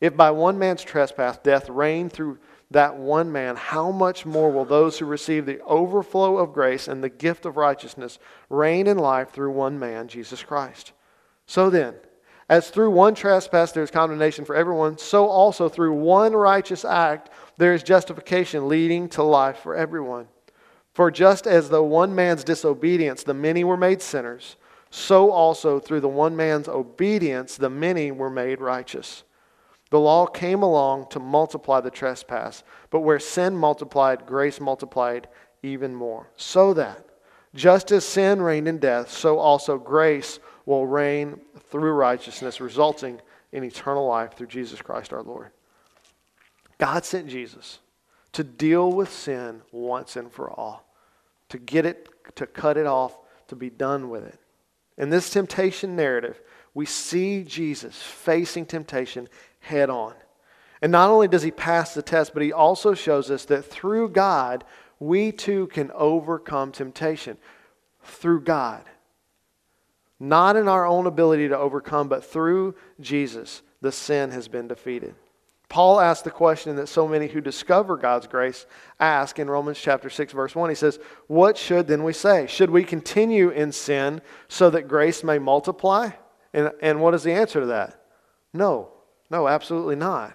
If 0.00 0.16
by 0.16 0.32
one 0.32 0.58
man's 0.58 0.82
trespass 0.82 1.38
death 1.38 1.68
reigned 1.68 2.12
through 2.12 2.38
that 2.72 2.96
one 2.96 3.30
man, 3.30 3.56
how 3.56 3.90
much 3.90 4.26
more 4.26 4.50
will 4.50 4.64
those 4.64 4.98
who 4.98 5.06
receive 5.06 5.46
the 5.46 5.60
overflow 5.60 6.38
of 6.38 6.52
grace 6.52 6.88
and 6.88 7.02
the 7.02 7.08
gift 7.08 7.46
of 7.46 7.56
righteousness 7.56 8.18
reign 8.50 8.86
in 8.86 8.98
life 8.98 9.30
through 9.30 9.52
one 9.52 9.78
man, 9.78 10.08
Jesus 10.08 10.42
Christ? 10.42 10.92
So 11.52 11.68
then, 11.68 11.96
as 12.48 12.70
through 12.70 12.92
one 12.92 13.14
trespass 13.14 13.72
there 13.72 13.82
is 13.82 13.90
condemnation 13.90 14.46
for 14.46 14.56
everyone, 14.56 14.96
so 14.96 15.28
also 15.28 15.68
through 15.68 15.92
one 15.92 16.32
righteous 16.32 16.82
act 16.82 17.28
there 17.58 17.74
is 17.74 17.82
justification 17.82 18.70
leading 18.70 19.06
to 19.10 19.22
life 19.22 19.58
for 19.58 19.76
everyone. 19.76 20.28
For 20.94 21.10
just 21.10 21.46
as 21.46 21.68
though 21.68 21.82
one 21.82 22.14
man's 22.14 22.42
disobedience 22.42 23.22
the 23.22 23.34
many 23.34 23.64
were 23.64 23.76
made 23.76 24.00
sinners, 24.00 24.56
so 24.88 25.30
also 25.30 25.78
through 25.78 26.00
the 26.00 26.08
one 26.08 26.34
man's 26.34 26.68
obedience 26.68 27.58
the 27.58 27.68
many 27.68 28.10
were 28.10 28.30
made 28.30 28.62
righteous. 28.62 29.22
The 29.90 30.00
law 30.00 30.24
came 30.24 30.62
along 30.62 31.08
to 31.10 31.20
multiply 31.20 31.82
the 31.82 31.90
trespass, 31.90 32.64
but 32.88 33.00
where 33.00 33.18
sin 33.18 33.58
multiplied, 33.58 34.24
grace 34.24 34.58
multiplied 34.58 35.28
even 35.62 35.94
more. 35.94 36.30
So 36.34 36.72
that, 36.72 37.04
just 37.54 37.92
as 37.92 38.06
sin 38.06 38.40
reigned 38.40 38.68
in 38.68 38.78
death, 38.78 39.12
so 39.12 39.38
also 39.38 39.76
grace 39.76 40.40
will 40.66 40.86
reign 40.86 41.40
through 41.70 41.92
righteousness, 41.92 42.60
resulting 42.60 43.20
in 43.52 43.64
eternal 43.64 44.06
life 44.06 44.34
through 44.34 44.46
Jesus 44.46 44.80
Christ 44.80 45.12
our 45.12 45.22
Lord. 45.22 45.50
God 46.78 47.04
sent 47.04 47.28
Jesus 47.28 47.80
to 48.32 48.42
deal 48.42 48.90
with 48.92 49.12
sin 49.12 49.62
once 49.70 50.16
and 50.16 50.32
for 50.32 50.50
all, 50.50 50.88
to 51.48 51.58
get 51.58 51.86
it, 51.86 52.08
to 52.36 52.46
cut 52.46 52.76
it 52.76 52.86
off, 52.86 53.18
to 53.48 53.56
be 53.56 53.70
done 53.70 54.08
with 54.08 54.24
it. 54.24 54.38
In 54.96 55.10
this 55.10 55.30
temptation 55.30 55.96
narrative, 55.96 56.40
we 56.74 56.86
see 56.86 57.44
Jesus 57.44 58.00
facing 58.00 58.66
temptation 58.66 59.28
head 59.60 59.90
on. 59.90 60.14
And 60.80 60.90
not 60.90 61.10
only 61.10 61.28
does 61.28 61.42
he 61.42 61.50
pass 61.50 61.94
the 61.94 62.02
test, 62.02 62.34
but 62.34 62.42
he 62.42 62.52
also 62.52 62.94
shows 62.94 63.30
us 63.30 63.44
that 63.46 63.64
through 63.64 64.08
God, 64.10 64.64
we 64.98 65.30
too 65.30 65.66
can 65.68 65.90
overcome 65.92 66.72
temptation. 66.72 67.36
Through 68.02 68.42
God. 68.42 68.82
Not 70.22 70.54
in 70.54 70.68
our 70.68 70.86
own 70.86 71.08
ability 71.08 71.48
to 71.48 71.58
overcome, 71.58 72.06
but 72.06 72.24
through 72.24 72.76
Jesus, 73.00 73.60
the 73.80 73.90
sin 73.90 74.30
has 74.30 74.46
been 74.46 74.68
defeated. 74.68 75.16
Paul 75.68 75.98
asked 75.98 76.22
the 76.22 76.30
question 76.30 76.76
that 76.76 76.86
so 76.86 77.08
many 77.08 77.26
who 77.26 77.40
discover 77.40 77.96
God's 77.96 78.28
grace 78.28 78.64
ask 79.00 79.40
in 79.40 79.50
Romans 79.50 79.80
chapter 79.80 80.08
6 80.08 80.32
verse 80.32 80.54
1. 80.54 80.68
He 80.68 80.76
says, 80.76 81.00
"What 81.26 81.58
should 81.58 81.88
then 81.88 82.04
we 82.04 82.12
say? 82.12 82.46
Should 82.46 82.70
we 82.70 82.84
continue 82.84 83.48
in 83.48 83.72
sin 83.72 84.22
so 84.46 84.70
that 84.70 84.86
grace 84.86 85.24
may 85.24 85.40
multiply?" 85.40 86.10
And, 86.54 86.70
and 86.80 87.00
what 87.00 87.14
is 87.14 87.24
the 87.24 87.32
answer 87.32 87.58
to 87.58 87.66
that? 87.66 88.00
No. 88.52 88.92
No, 89.28 89.48
absolutely 89.48 89.96
not. 89.96 90.34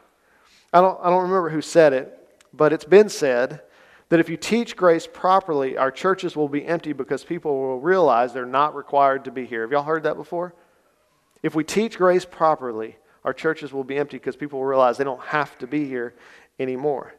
I 0.74 0.82
don't, 0.82 1.00
I 1.02 1.10
don't 1.10 1.24
remember 1.24 1.50
who 1.50 1.62
said 1.62 1.94
it, 1.94 2.44
but 2.52 2.74
it's 2.74 2.84
been 2.84 3.08
said 3.08 3.62
that 4.10 4.20
if 4.20 4.30
you 4.30 4.38
teach 4.38 4.76
grace 4.76 5.08
properly, 5.12 5.78
our 5.78 5.92
churches 5.92 6.36
will 6.36 6.48
be 6.48 6.66
empty 6.66 6.94
because 6.94 7.24
people 7.24 7.60
will 7.60 7.80
realize 7.80 8.34
they're 8.34 8.46
not 8.46 8.76
required 8.76 9.26
to 9.26 9.32
be 9.32 9.46
here. 9.46 9.62
Have 9.62 9.72
y'all 9.72 9.84
heard 9.84 10.04
that 10.04 10.16
before? 10.16 10.56
If 11.44 11.56
we 11.56 11.64
teach 11.64 11.98
grace 11.98 12.26
properly, 12.26 12.98
our 13.24 13.34
churches 13.34 13.74
will 13.74 13.84
be 13.84 13.98
empty 13.98 14.18
because 14.18 14.36
people 14.36 14.60
will 14.60 14.66
realize 14.66 14.98
they 14.98 15.04
don't 15.04 15.22
have 15.22 15.58
to 15.60 15.68
be 15.68 15.86
here 15.86 16.16
anymore. 16.60 17.14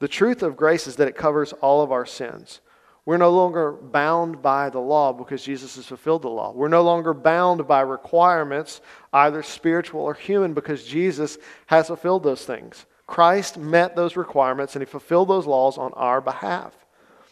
The 0.00 0.08
truth 0.08 0.42
of 0.42 0.56
grace 0.56 0.86
is 0.86 0.96
that 0.96 1.08
it 1.08 1.16
covers 1.16 1.52
all 1.54 1.82
of 1.82 1.90
our 1.90 2.06
sins. 2.06 2.60
We're 3.04 3.16
no 3.16 3.30
longer 3.30 3.72
bound 3.72 4.42
by 4.42 4.68
the 4.70 4.80
law 4.80 5.12
because 5.12 5.42
Jesus 5.42 5.76
has 5.76 5.86
fulfilled 5.86 6.22
the 6.22 6.28
law. 6.28 6.52
We're 6.52 6.68
no 6.68 6.82
longer 6.82 7.14
bound 7.14 7.66
by 7.66 7.80
requirements, 7.80 8.80
either 9.12 9.42
spiritual 9.42 10.02
or 10.02 10.14
human, 10.14 10.52
because 10.52 10.84
Jesus 10.84 11.38
has 11.66 11.86
fulfilled 11.86 12.22
those 12.22 12.44
things. 12.44 12.84
Christ 13.08 13.56
met 13.56 13.96
those 13.96 14.16
requirements 14.16 14.76
and 14.76 14.82
he 14.82 14.86
fulfilled 14.86 15.28
those 15.28 15.46
laws 15.46 15.78
on 15.78 15.92
our 15.94 16.20
behalf. 16.20 16.74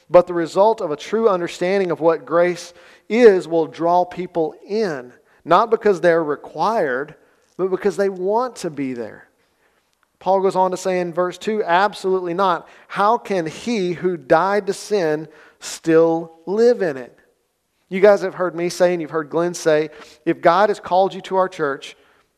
But 0.08 0.26
the 0.26 0.34
result 0.34 0.80
of 0.80 0.90
a 0.90 0.96
true 0.96 1.28
understanding 1.28 1.90
of 1.90 2.00
what 2.00 2.24
grace 2.24 2.72
is 3.08 3.46
will 3.46 3.66
draw 3.66 4.04
people 4.04 4.54
in, 4.66 5.12
not 5.44 5.70
because 5.70 6.00
they're 6.00 6.24
required, 6.24 7.14
but 7.56 7.70
because 7.70 7.96
they 7.96 8.08
want 8.08 8.56
to 8.56 8.70
be 8.70 8.94
there. 8.94 9.28
Paul 10.18 10.40
goes 10.40 10.56
on 10.56 10.70
to 10.70 10.78
say 10.78 10.98
in 10.98 11.12
verse 11.12 11.36
2 11.36 11.62
absolutely 11.62 12.34
not. 12.34 12.66
How 12.88 13.18
can 13.18 13.46
he 13.46 13.92
who 13.92 14.16
died 14.16 14.66
to 14.68 14.72
sin 14.72 15.28
still 15.60 16.40
live 16.46 16.80
in 16.80 16.96
it? 16.96 17.16
You 17.90 18.00
guys 18.00 18.22
have 18.22 18.34
heard 18.34 18.56
me 18.56 18.70
say, 18.70 18.92
and 18.94 19.02
you've 19.02 19.10
heard 19.10 19.30
Glenn 19.30 19.54
say, 19.54 19.90
if 20.24 20.40
God 20.40 20.70
has 20.70 20.80
called 20.80 21.12
you 21.12 21.20
to 21.22 21.36
our 21.36 21.48
church, 21.48 21.96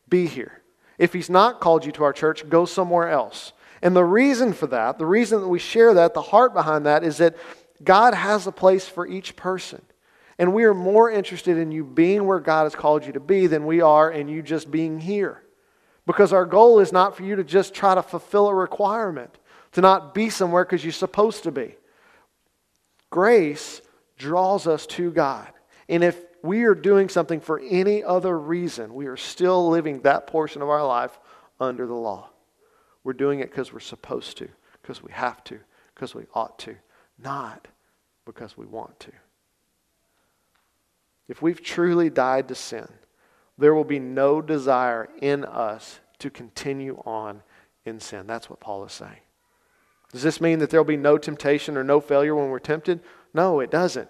be 0.09 0.27
here. 0.27 0.58
If 0.99 1.13
he's 1.13 1.29
not 1.29 1.61
called 1.61 1.85
you 1.85 1.91
to 1.93 2.03
our 2.03 2.13
church, 2.13 2.47
go 2.47 2.65
somewhere 2.65 3.09
else. 3.09 3.53
And 3.81 3.95
the 3.95 4.03
reason 4.03 4.53
for 4.53 4.67
that, 4.67 4.99
the 4.99 5.05
reason 5.05 5.39
that 5.39 5.47
we 5.47 5.57
share 5.57 5.93
that, 5.95 6.13
the 6.13 6.21
heart 6.21 6.53
behind 6.53 6.85
that, 6.85 7.03
is 7.03 7.17
that 7.17 7.37
God 7.83 8.13
has 8.13 8.45
a 8.45 8.51
place 8.51 8.87
for 8.87 9.07
each 9.07 9.35
person. 9.37 9.81
And 10.37 10.53
we 10.53 10.65
are 10.65 10.73
more 10.73 11.09
interested 11.09 11.57
in 11.57 11.71
you 11.71 11.83
being 11.83 12.25
where 12.25 12.39
God 12.39 12.63
has 12.63 12.75
called 12.75 13.05
you 13.05 13.13
to 13.13 13.19
be 13.19 13.47
than 13.47 13.65
we 13.65 13.81
are 13.81 14.11
in 14.11 14.27
you 14.27 14.41
just 14.41 14.69
being 14.69 14.99
here. 14.99 15.41
Because 16.05 16.33
our 16.33 16.45
goal 16.45 16.79
is 16.79 16.91
not 16.91 17.15
for 17.15 17.23
you 17.23 17.37
to 17.37 17.43
just 17.43 17.73
try 17.73 17.95
to 17.95 18.03
fulfill 18.03 18.47
a 18.47 18.55
requirement, 18.55 19.37
to 19.73 19.81
not 19.81 20.13
be 20.13 20.29
somewhere 20.29 20.65
because 20.65 20.83
you're 20.83 20.91
supposed 20.91 21.43
to 21.43 21.51
be. 21.51 21.75
Grace 23.09 23.81
draws 24.17 24.67
us 24.67 24.85
to 24.87 25.11
God. 25.11 25.47
And 25.87 26.03
if 26.03 26.17
we 26.43 26.63
are 26.63 26.75
doing 26.75 27.09
something 27.09 27.41
for 27.41 27.59
any 27.59 28.03
other 28.03 28.37
reason, 28.37 28.93
we 28.93 29.07
are 29.07 29.17
still 29.17 29.69
living 29.69 30.01
that 30.01 30.27
portion 30.27 30.61
of 30.61 30.69
our 30.69 30.85
life 30.85 31.19
under 31.59 31.85
the 31.85 31.93
law. 31.93 32.29
We're 33.03 33.13
doing 33.13 33.39
it 33.39 33.49
because 33.49 33.73
we're 33.73 33.79
supposed 33.79 34.37
to, 34.37 34.49
because 34.81 35.01
we 35.01 35.11
have 35.11 35.43
to, 35.45 35.59
because 35.93 36.13
we 36.13 36.25
ought 36.33 36.59
to, 36.59 36.75
not 37.17 37.67
because 38.25 38.57
we 38.57 38.65
want 38.65 38.99
to. 39.01 39.11
If 41.27 41.41
we've 41.41 41.61
truly 41.61 42.09
died 42.09 42.47
to 42.47 42.55
sin, 42.55 42.87
there 43.57 43.73
will 43.73 43.83
be 43.83 43.99
no 43.99 44.41
desire 44.41 45.09
in 45.21 45.45
us 45.45 45.99
to 46.19 46.29
continue 46.29 47.01
on 47.05 47.43
in 47.85 47.99
sin. 47.99 48.27
That's 48.27 48.49
what 48.49 48.59
Paul 48.59 48.83
is 48.85 48.93
saying. 48.93 49.21
Does 50.11 50.23
this 50.23 50.41
mean 50.41 50.59
that 50.59 50.69
there 50.69 50.79
will 50.79 50.85
be 50.85 50.97
no 50.97 51.17
temptation 51.17 51.77
or 51.77 51.83
no 51.83 51.99
failure 51.99 52.35
when 52.35 52.49
we're 52.49 52.59
tempted? 52.59 53.01
No, 53.33 53.59
it 53.59 53.69
doesn't. 53.69 54.09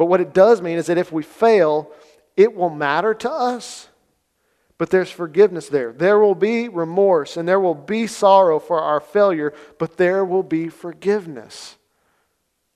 But 0.00 0.06
what 0.06 0.22
it 0.22 0.32
does 0.32 0.62
mean 0.62 0.78
is 0.78 0.86
that 0.86 0.96
if 0.96 1.12
we 1.12 1.22
fail, 1.22 1.90
it 2.34 2.54
will 2.54 2.70
matter 2.70 3.12
to 3.12 3.30
us, 3.30 3.86
but 4.78 4.88
there's 4.88 5.10
forgiveness 5.10 5.68
there. 5.68 5.92
There 5.92 6.18
will 6.18 6.34
be 6.34 6.70
remorse 6.70 7.36
and 7.36 7.46
there 7.46 7.60
will 7.60 7.74
be 7.74 8.06
sorrow 8.06 8.58
for 8.58 8.80
our 8.80 9.00
failure, 9.00 9.52
but 9.78 9.98
there 9.98 10.24
will 10.24 10.42
be 10.42 10.70
forgiveness. 10.70 11.76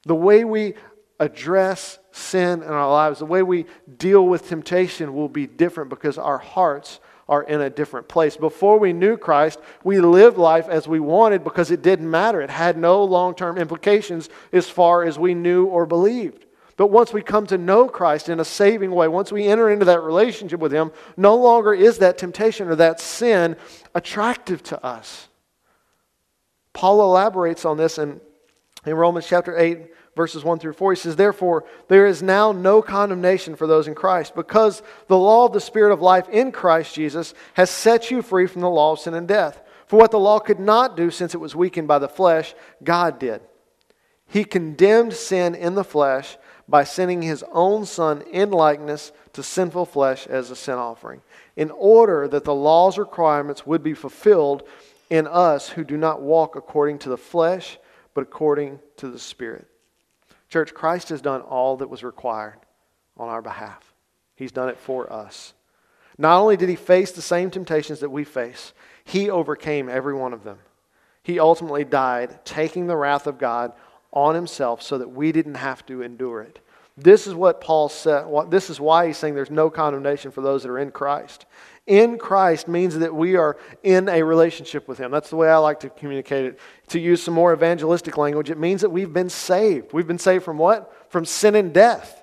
The 0.02 0.14
way 0.14 0.44
we 0.44 0.74
address 1.18 1.98
sin 2.12 2.62
in 2.62 2.68
our 2.68 2.90
lives, 2.90 3.20
the 3.20 3.24
way 3.24 3.42
we 3.42 3.64
deal 3.96 4.26
with 4.26 4.46
temptation 4.46 5.14
will 5.14 5.30
be 5.30 5.46
different 5.46 5.88
because 5.88 6.18
our 6.18 6.36
hearts 6.36 7.00
are 7.26 7.44
in 7.44 7.62
a 7.62 7.70
different 7.70 8.06
place. 8.06 8.36
Before 8.36 8.78
we 8.78 8.92
knew 8.92 9.16
Christ, 9.16 9.60
we 9.82 9.98
lived 9.98 10.36
life 10.36 10.68
as 10.68 10.86
we 10.86 11.00
wanted 11.00 11.42
because 11.42 11.70
it 11.70 11.80
didn't 11.80 12.10
matter. 12.10 12.42
It 12.42 12.50
had 12.50 12.76
no 12.76 13.02
long 13.02 13.34
term 13.34 13.56
implications 13.56 14.28
as 14.52 14.68
far 14.68 15.04
as 15.04 15.18
we 15.18 15.32
knew 15.32 15.64
or 15.64 15.86
believed. 15.86 16.43
But 16.76 16.88
once 16.88 17.12
we 17.12 17.22
come 17.22 17.46
to 17.46 17.58
know 17.58 17.88
Christ 17.88 18.28
in 18.28 18.40
a 18.40 18.44
saving 18.44 18.90
way, 18.90 19.06
once 19.06 19.30
we 19.30 19.46
enter 19.46 19.70
into 19.70 19.84
that 19.84 20.02
relationship 20.02 20.60
with 20.60 20.72
Him, 20.72 20.90
no 21.16 21.36
longer 21.36 21.72
is 21.72 21.98
that 21.98 22.18
temptation 22.18 22.68
or 22.68 22.76
that 22.76 22.98
sin 22.98 23.56
attractive 23.94 24.62
to 24.64 24.84
us. 24.84 25.28
Paul 26.72 27.02
elaborates 27.02 27.64
on 27.64 27.76
this 27.76 27.98
in, 27.98 28.20
in 28.84 28.94
Romans 28.94 29.26
chapter 29.28 29.56
8, 29.56 29.86
verses 30.16 30.42
1 30.42 30.58
through 30.58 30.72
4. 30.72 30.92
He 30.92 31.00
says, 31.00 31.14
Therefore, 31.14 31.64
there 31.86 32.06
is 32.06 32.22
now 32.22 32.50
no 32.50 32.82
condemnation 32.82 33.54
for 33.54 33.68
those 33.68 33.86
in 33.86 33.94
Christ, 33.94 34.34
because 34.34 34.82
the 35.06 35.16
law 35.16 35.46
of 35.46 35.52
the 35.52 35.60
Spirit 35.60 35.92
of 35.92 36.02
life 36.02 36.28
in 36.28 36.50
Christ 36.50 36.94
Jesus 36.94 37.34
has 37.54 37.70
set 37.70 38.10
you 38.10 38.20
free 38.20 38.48
from 38.48 38.62
the 38.62 38.70
law 38.70 38.92
of 38.92 38.98
sin 38.98 39.14
and 39.14 39.28
death. 39.28 39.62
For 39.86 39.98
what 39.98 40.10
the 40.10 40.18
law 40.18 40.40
could 40.40 40.58
not 40.58 40.96
do, 40.96 41.12
since 41.12 41.34
it 41.34 41.40
was 41.40 41.54
weakened 41.54 41.86
by 41.86 42.00
the 42.00 42.08
flesh, 42.08 42.54
God 42.82 43.20
did. 43.20 43.42
He 44.26 44.44
condemned 44.44 45.12
sin 45.12 45.54
in 45.54 45.76
the 45.76 45.84
flesh 45.84 46.36
by 46.68 46.84
sending 46.84 47.22
his 47.22 47.44
own 47.52 47.84
Son 47.84 48.22
in 48.30 48.50
likeness 48.50 49.12
to 49.32 49.42
sinful 49.42 49.86
flesh 49.86 50.26
as 50.26 50.50
a 50.50 50.56
sin 50.56 50.74
offering, 50.74 51.20
in 51.56 51.70
order 51.70 52.26
that 52.28 52.44
the 52.44 52.54
law's 52.54 52.98
requirements 52.98 53.66
would 53.66 53.82
be 53.82 53.94
fulfilled 53.94 54.62
in 55.10 55.26
us 55.26 55.70
who 55.70 55.84
do 55.84 55.96
not 55.96 56.22
walk 56.22 56.56
according 56.56 56.98
to 56.98 57.08
the 57.08 57.16
flesh, 57.16 57.78
but 58.14 58.22
according 58.22 58.80
to 58.96 59.08
the 59.08 59.18
Spirit. 59.18 59.66
Church, 60.48 60.72
Christ 60.72 61.08
has 61.10 61.20
done 61.20 61.40
all 61.42 61.76
that 61.78 61.90
was 61.90 62.04
required 62.04 62.58
on 63.16 63.28
our 63.28 63.42
behalf. 63.42 63.92
He's 64.36 64.52
done 64.52 64.68
it 64.68 64.78
for 64.78 65.12
us. 65.12 65.52
Not 66.16 66.40
only 66.40 66.56
did 66.56 66.68
he 66.68 66.76
face 66.76 67.12
the 67.12 67.22
same 67.22 67.50
temptations 67.50 68.00
that 68.00 68.10
we 68.10 68.24
face, 68.24 68.72
he 69.04 69.28
overcame 69.30 69.88
every 69.88 70.14
one 70.14 70.32
of 70.32 70.44
them. 70.44 70.58
He 71.22 71.38
ultimately 71.38 71.84
died, 71.84 72.44
taking 72.44 72.86
the 72.86 72.96
wrath 72.96 73.26
of 73.26 73.38
God 73.38 73.72
on 74.14 74.34
himself 74.34 74.80
so 74.80 74.96
that 74.96 75.08
we 75.08 75.32
didn't 75.32 75.56
have 75.56 75.84
to 75.86 76.00
endure 76.00 76.40
it. 76.40 76.60
This 76.96 77.26
is 77.26 77.34
what 77.34 77.60
Paul 77.60 77.88
said. 77.88 78.26
This 78.48 78.70
is 78.70 78.80
why 78.80 79.08
he's 79.08 79.18
saying 79.18 79.34
there's 79.34 79.50
no 79.50 79.68
condemnation 79.68 80.30
for 80.30 80.40
those 80.40 80.62
that 80.62 80.70
are 80.70 80.78
in 80.78 80.92
Christ. 80.92 81.44
In 81.86 82.16
Christ 82.16 82.66
means 82.66 82.98
that 82.98 83.14
we 83.14 83.36
are 83.36 83.58
in 83.82 84.08
a 84.08 84.22
relationship 84.22 84.88
with 84.88 84.96
Him. 84.96 85.10
That's 85.10 85.28
the 85.28 85.36
way 85.36 85.50
I 85.50 85.56
like 85.58 85.80
to 85.80 85.90
communicate 85.90 86.46
it. 86.46 86.60
To 86.88 87.00
use 87.00 87.22
some 87.22 87.34
more 87.34 87.52
evangelistic 87.52 88.16
language, 88.16 88.48
it 88.48 88.58
means 88.58 88.80
that 88.80 88.90
we've 88.90 89.12
been 89.12 89.28
saved. 89.28 89.92
We've 89.92 90.06
been 90.06 90.18
saved 90.18 90.44
from 90.44 90.56
what? 90.56 91.10
From 91.10 91.26
sin 91.26 91.54
and 91.54 91.74
death. 91.74 92.22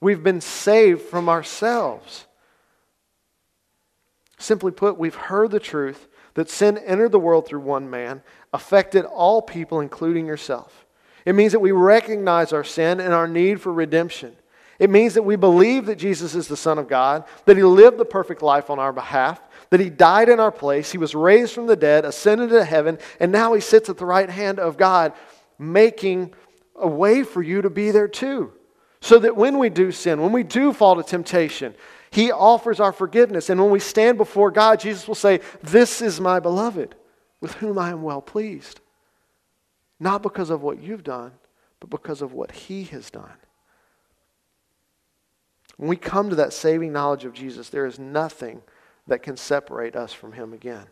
We've 0.00 0.22
been 0.22 0.40
saved 0.40 1.02
from 1.02 1.28
ourselves. 1.28 2.26
Simply 4.38 4.72
put, 4.72 4.98
we've 4.98 5.14
heard 5.14 5.50
the 5.50 5.60
truth 5.60 6.08
that 6.34 6.48
sin 6.48 6.78
entered 6.78 7.12
the 7.12 7.20
world 7.20 7.46
through 7.46 7.60
one 7.60 7.90
man, 7.90 8.22
affected 8.52 9.04
all 9.04 9.42
people, 9.42 9.80
including 9.80 10.26
yourself. 10.26 10.86
It 11.24 11.34
means 11.34 11.52
that 11.52 11.60
we 11.60 11.72
recognize 11.72 12.52
our 12.52 12.64
sin 12.64 13.00
and 13.00 13.12
our 13.12 13.28
need 13.28 13.60
for 13.60 13.72
redemption. 13.72 14.36
It 14.80 14.88
means 14.88 15.12
that 15.14 15.22
we 15.22 15.36
believe 15.36 15.86
that 15.86 15.98
Jesus 15.98 16.34
is 16.34 16.48
the 16.48 16.56
Son 16.56 16.78
of 16.78 16.88
God, 16.88 17.24
that 17.44 17.58
He 17.58 17.62
lived 17.62 17.98
the 17.98 18.04
perfect 18.06 18.40
life 18.40 18.70
on 18.70 18.78
our 18.78 18.94
behalf, 18.94 19.38
that 19.68 19.78
He 19.78 19.90
died 19.90 20.30
in 20.30 20.40
our 20.40 20.50
place, 20.50 20.90
He 20.90 20.98
was 20.98 21.14
raised 21.14 21.52
from 21.52 21.66
the 21.66 21.76
dead, 21.76 22.06
ascended 22.06 22.48
to 22.50 22.64
heaven, 22.64 22.98
and 23.20 23.30
now 23.30 23.52
He 23.52 23.60
sits 23.60 23.90
at 23.90 23.98
the 23.98 24.06
right 24.06 24.30
hand 24.30 24.58
of 24.58 24.78
God, 24.78 25.12
making 25.58 26.32
a 26.74 26.88
way 26.88 27.22
for 27.22 27.42
you 27.42 27.60
to 27.60 27.68
be 27.68 27.90
there 27.90 28.08
too. 28.08 28.52
So 29.02 29.18
that 29.18 29.36
when 29.36 29.58
we 29.58 29.68
do 29.68 29.92
sin, 29.92 30.20
when 30.20 30.32
we 30.32 30.42
do 30.42 30.72
fall 30.72 30.96
to 30.96 31.02
temptation, 31.02 31.74
He 32.10 32.32
offers 32.32 32.80
our 32.80 32.92
forgiveness. 32.92 33.50
And 33.50 33.60
when 33.60 33.70
we 33.70 33.80
stand 33.80 34.16
before 34.16 34.50
God, 34.50 34.80
Jesus 34.80 35.06
will 35.06 35.14
say, 35.14 35.40
This 35.62 36.00
is 36.00 36.20
my 36.20 36.40
beloved, 36.40 36.94
with 37.42 37.52
whom 37.54 37.78
I 37.78 37.90
am 37.90 38.02
well 38.02 38.22
pleased. 38.22 38.80
Not 40.00 40.22
because 40.22 40.48
of 40.48 40.62
what 40.62 40.82
you've 40.82 41.04
done, 41.04 41.32
but 41.78 41.90
because 41.90 42.22
of 42.22 42.32
what 42.32 42.50
He 42.50 42.84
has 42.84 43.10
done. 43.10 43.36
When 45.76 45.88
we 45.88 45.96
come 45.96 46.30
to 46.30 46.36
that 46.36 46.54
saving 46.54 46.92
knowledge 46.92 47.24
of 47.24 47.34
Jesus, 47.34 47.68
there 47.68 47.86
is 47.86 47.98
nothing 47.98 48.62
that 49.06 49.22
can 49.22 49.36
separate 49.36 49.94
us 49.94 50.12
from 50.12 50.32
Him 50.32 50.52
again. 50.54 50.86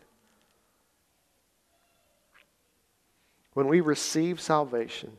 When 3.53 3.67
we 3.67 3.81
receive 3.81 4.39
salvation, 4.39 5.11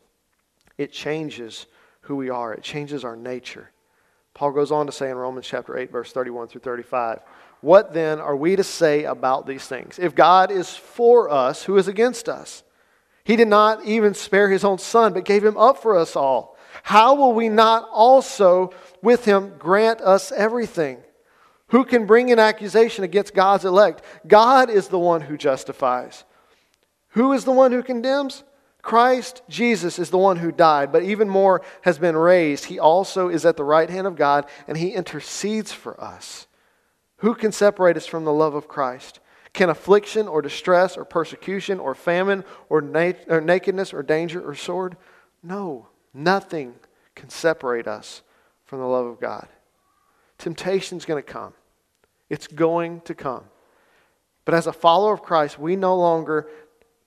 it 0.78 0.92
changes 0.92 1.66
who 2.02 2.16
we 2.16 2.30
are, 2.30 2.54
it 2.54 2.62
changes 2.62 3.04
our 3.04 3.16
nature. 3.16 3.70
Paul 4.34 4.52
goes 4.52 4.70
on 4.70 4.86
to 4.86 4.92
say 4.92 5.10
in 5.10 5.16
Romans 5.16 5.46
chapter 5.46 5.76
8, 5.76 5.90
verse 5.90 6.12
31 6.12 6.48
through 6.48 6.60
35, 6.62 7.20
What 7.60 7.92
then 7.92 8.20
are 8.20 8.36
we 8.36 8.56
to 8.56 8.64
say 8.64 9.04
about 9.04 9.46
these 9.46 9.66
things? 9.66 9.98
If 9.98 10.14
God 10.14 10.50
is 10.50 10.74
for 10.74 11.28
us, 11.28 11.64
who 11.64 11.76
is 11.76 11.88
against 11.88 12.28
us? 12.28 12.62
He 13.24 13.36
did 13.36 13.48
not 13.48 13.84
even 13.84 14.14
spare 14.14 14.48
his 14.48 14.64
own 14.64 14.78
son, 14.78 15.12
but 15.12 15.24
gave 15.24 15.44
him 15.44 15.56
up 15.56 15.78
for 15.82 15.96
us 15.96 16.16
all. 16.16 16.56
How 16.82 17.14
will 17.14 17.32
we 17.32 17.48
not 17.48 17.88
also 17.90 18.72
with 19.02 19.24
him 19.24 19.54
grant 19.58 20.00
us 20.00 20.32
everything? 20.32 20.98
Who 21.68 21.84
can 21.84 22.06
bring 22.06 22.32
an 22.32 22.38
accusation 22.38 23.04
against 23.04 23.34
God's 23.34 23.64
elect? 23.64 24.02
God 24.26 24.70
is 24.70 24.88
the 24.88 24.98
one 24.98 25.20
who 25.20 25.36
justifies. 25.36 26.24
Who 27.10 27.32
is 27.32 27.44
the 27.44 27.52
one 27.52 27.72
who 27.72 27.82
condemns? 27.82 28.44
Christ 28.82 29.42
Jesus 29.48 29.98
is 29.98 30.10
the 30.10 30.18
one 30.18 30.38
who 30.38 30.52
died, 30.52 30.90
but 30.90 31.02
even 31.02 31.28
more 31.28 31.62
has 31.82 31.98
been 31.98 32.16
raised. 32.16 32.64
He 32.64 32.78
also 32.78 33.28
is 33.28 33.44
at 33.44 33.56
the 33.56 33.64
right 33.64 33.90
hand 33.90 34.06
of 34.06 34.16
God, 34.16 34.46
and 34.66 34.76
he 34.76 34.90
intercedes 34.90 35.70
for 35.70 36.00
us. 36.00 36.46
Who 37.18 37.34
can 37.34 37.52
separate 37.52 37.96
us 37.96 38.06
from 38.06 38.24
the 38.24 38.32
love 38.32 38.54
of 38.54 38.68
Christ? 38.68 39.20
Can 39.52 39.68
affliction 39.68 40.28
or 40.28 40.42
distress 40.42 40.96
or 40.96 41.04
persecution 41.04 41.80
or 41.80 41.94
famine 41.94 42.44
or, 42.68 42.80
na- 42.80 43.12
or 43.28 43.40
nakedness 43.40 43.92
or 43.92 44.02
danger 44.02 44.40
or 44.40 44.54
sword? 44.54 44.96
No, 45.42 45.88
nothing 46.14 46.74
can 47.14 47.30
separate 47.30 47.88
us 47.88 48.22
from 48.64 48.78
the 48.78 48.86
love 48.86 49.06
of 49.06 49.20
God. 49.20 49.48
Temptation's 50.38 51.04
going 51.04 51.22
to 51.22 51.28
come. 51.28 51.52
It's 52.28 52.46
going 52.46 53.00
to 53.02 53.14
come. 53.14 53.44
But 54.44 54.54
as 54.54 54.66
a 54.66 54.72
follower 54.72 55.12
of 55.12 55.22
Christ, 55.22 55.58
we 55.58 55.76
no 55.76 55.96
longer 55.96 56.48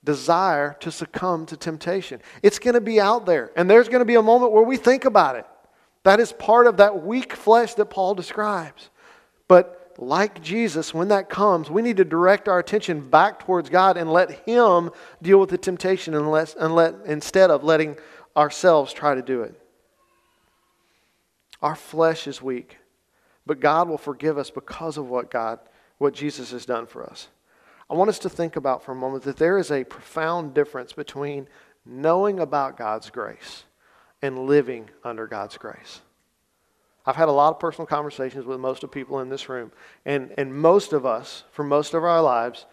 desire 0.04 0.76
to 0.82 0.92
succumb 0.92 1.46
to 1.48 1.58
temptation. 1.58 2.22
It's 2.42 2.60
going 2.60 2.74
to 2.74 2.82
be 2.82 3.00
out 3.00 3.26
there, 3.26 3.52
and 3.56 3.70
there's 3.70 3.88
going 3.88 4.02
to 4.02 4.06
be 4.06 4.16
a 4.16 4.22
moment 4.22 4.52
where 4.52 4.64
we 4.64 4.78
think 4.78 5.06
about 5.06 5.38
it. 5.38 5.46
That 6.04 6.20
is 6.20 6.34
part 6.34 6.68
of 6.68 6.78
that 6.78 7.04
weak 7.04 7.34
flesh 7.34 7.74
that 7.76 7.86
Paul 7.86 8.14
describes. 8.14 8.90
But 9.48 9.83
like 9.98 10.42
Jesus, 10.42 10.94
when 10.94 11.10
that 11.10 11.30
comes, 11.30 11.70
we 11.70 11.82
need 11.82 11.98
to 11.98 12.06
direct 12.06 12.48
our 12.48 12.60
attention 12.60 13.10
back 13.10 13.40
towards 13.40 13.70
God 13.70 13.98
and 13.98 14.12
let 14.12 14.32
Him 14.48 14.92
deal 15.22 15.40
with 15.40 15.50
the 15.50 15.58
temptation 15.58 16.14
unless, 16.14 16.56
unless, 16.60 16.94
instead 17.06 17.52
of 17.52 17.64
letting 17.64 17.98
ourselves 18.36 18.94
try 18.94 19.16
to 19.16 19.22
do 19.22 19.42
it. 19.42 19.60
Our 21.62 21.76
flesh 21.76 22.28
is 22.28 22.42
weak, 22.42 22.78
but 23.46 23.60
God 23.60 23.88
will 23.88 23.98
forgive 23.98 24.38
us 24.38 24.50
because 24.50 24.98
of 24.98 25.10
what 25.10 25.32
God, 25.32 25.60
what 25.98 26.14
Jesus 26.14 26.52
has 26.52 26.66
done 26.66 26.86
for 26.86 27.04
us. 27.04 27.30
I 27.90 27.96
want 27.96 28.10
us 28.10 28.20
to 28.20 28.30
think 28.30 28.56
about 28.56 28.84
for 28.84 28.92
a 28.92 28.96
moment 28.96 29.24
that 29.24 29.38
there 29.38 29.58
is 29.58 29.72
a 29.72 29.84
profound 29.84 30.54
difference 30.54 30.94
between 30.94 31.48
knowing 31.86 32.40
about 32.40 32.78
God's 32.78 33.10
grace 33.10 33.64
and 34.22 34.48
living 34.48 34.90
under 35.04 35.28
God's 35.28 35.58
grace. 35.58 36.02
I've 37.06 37.16
had 37.16 37.28
a 37.28 37.34
lot 37.34 37.50
of 37.50 37.60
personal 37.60 37.86
conversations 37.86 38.46
with 38.46 38.60
most 38.60 38.84
of 38.84 38.92
people 38.92 39.20
in 39.20 39.30
this 39.30 39.50
room, 39.50 39.72
and, 40.06 40.34
and 40.38 40.54
most 40.54 40.94
of 40.94 41.06
us, 41.06 41.44
for 41.52 41.64
most 41.64 41.94
of 41.94 42.04
our 42.04 42.22
lives, 42.22 42.66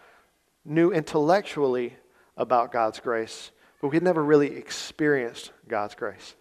knew 0.63 0.91
intellectually 0.91 1.95
about 2.37 2.71
God's 2.71 2.99
grace, 2.99 3.51
but 3.81 3.89
we 3.89 3.95
had 3.95 4.03
never 4.03 4.23
really 4.23 4.55
experienced 4.55 5.51
God's 5.67 5.95
grace. 5.95 6.35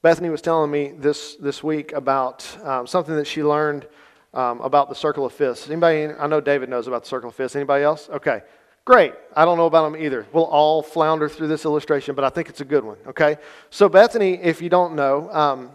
Bethany 0.00 0.30
was 0.30 0.40
telling 0.40 0.70
me 0.70 0.92
this, 0.96 1.34
this 1.36 1.62
week 1.62 1.92
about 1.92 2.46
um, 2.64 2.86
something 2.86 3.16
that 3.16 3.26
she 3.26 3.42
learned 3.42 3.86
um, 4.32 4.60
about 4.60 4.88
the 4.88 4.94
circle 4.94 5.26
of 5.26 5.32
fifths. 5.32 5.68
Anybody? 5.68 6.12
I 6.14 6.26
know 6.28 6.40
David 6.40 6.68
knows 6.68 6.86
about 6.86 7.02
the 7.02 7.08
circle 7.08 7.30
of 7.30 7.34
fifths. 7.34 7.56
Anybody 7.56 7.82
else? 7.82 8.08
Okay, 8.08 8.42
great. 8.84 9.12
I 9.34 9.44
don't 9.44 9.56
know 9.56 9.66
about 9.66 9.90
them 9.90 10.00
either. 10.00 10.26
We'll 10.32 10.44
all 10.44 10.82
flounder 10.82 11.28
through 11.28 11.48
this 11.48 11.64
illustration, 11.64 12.14
but 12.14 12.24
I 12.24 12.28
think 12.28 12.48
it's 12.48 12.60
a 12.60 12.64
good 12.64 12.84
one. 12.84 12.96
Okay, 13.08 13.38
so 13.70 13.88
Bethany, 13.88 14.34
if 14.34 14.62
you 14.62 14.68
don't 14.68 14.94
know, 14.94 15.30
um, 15.32 15.70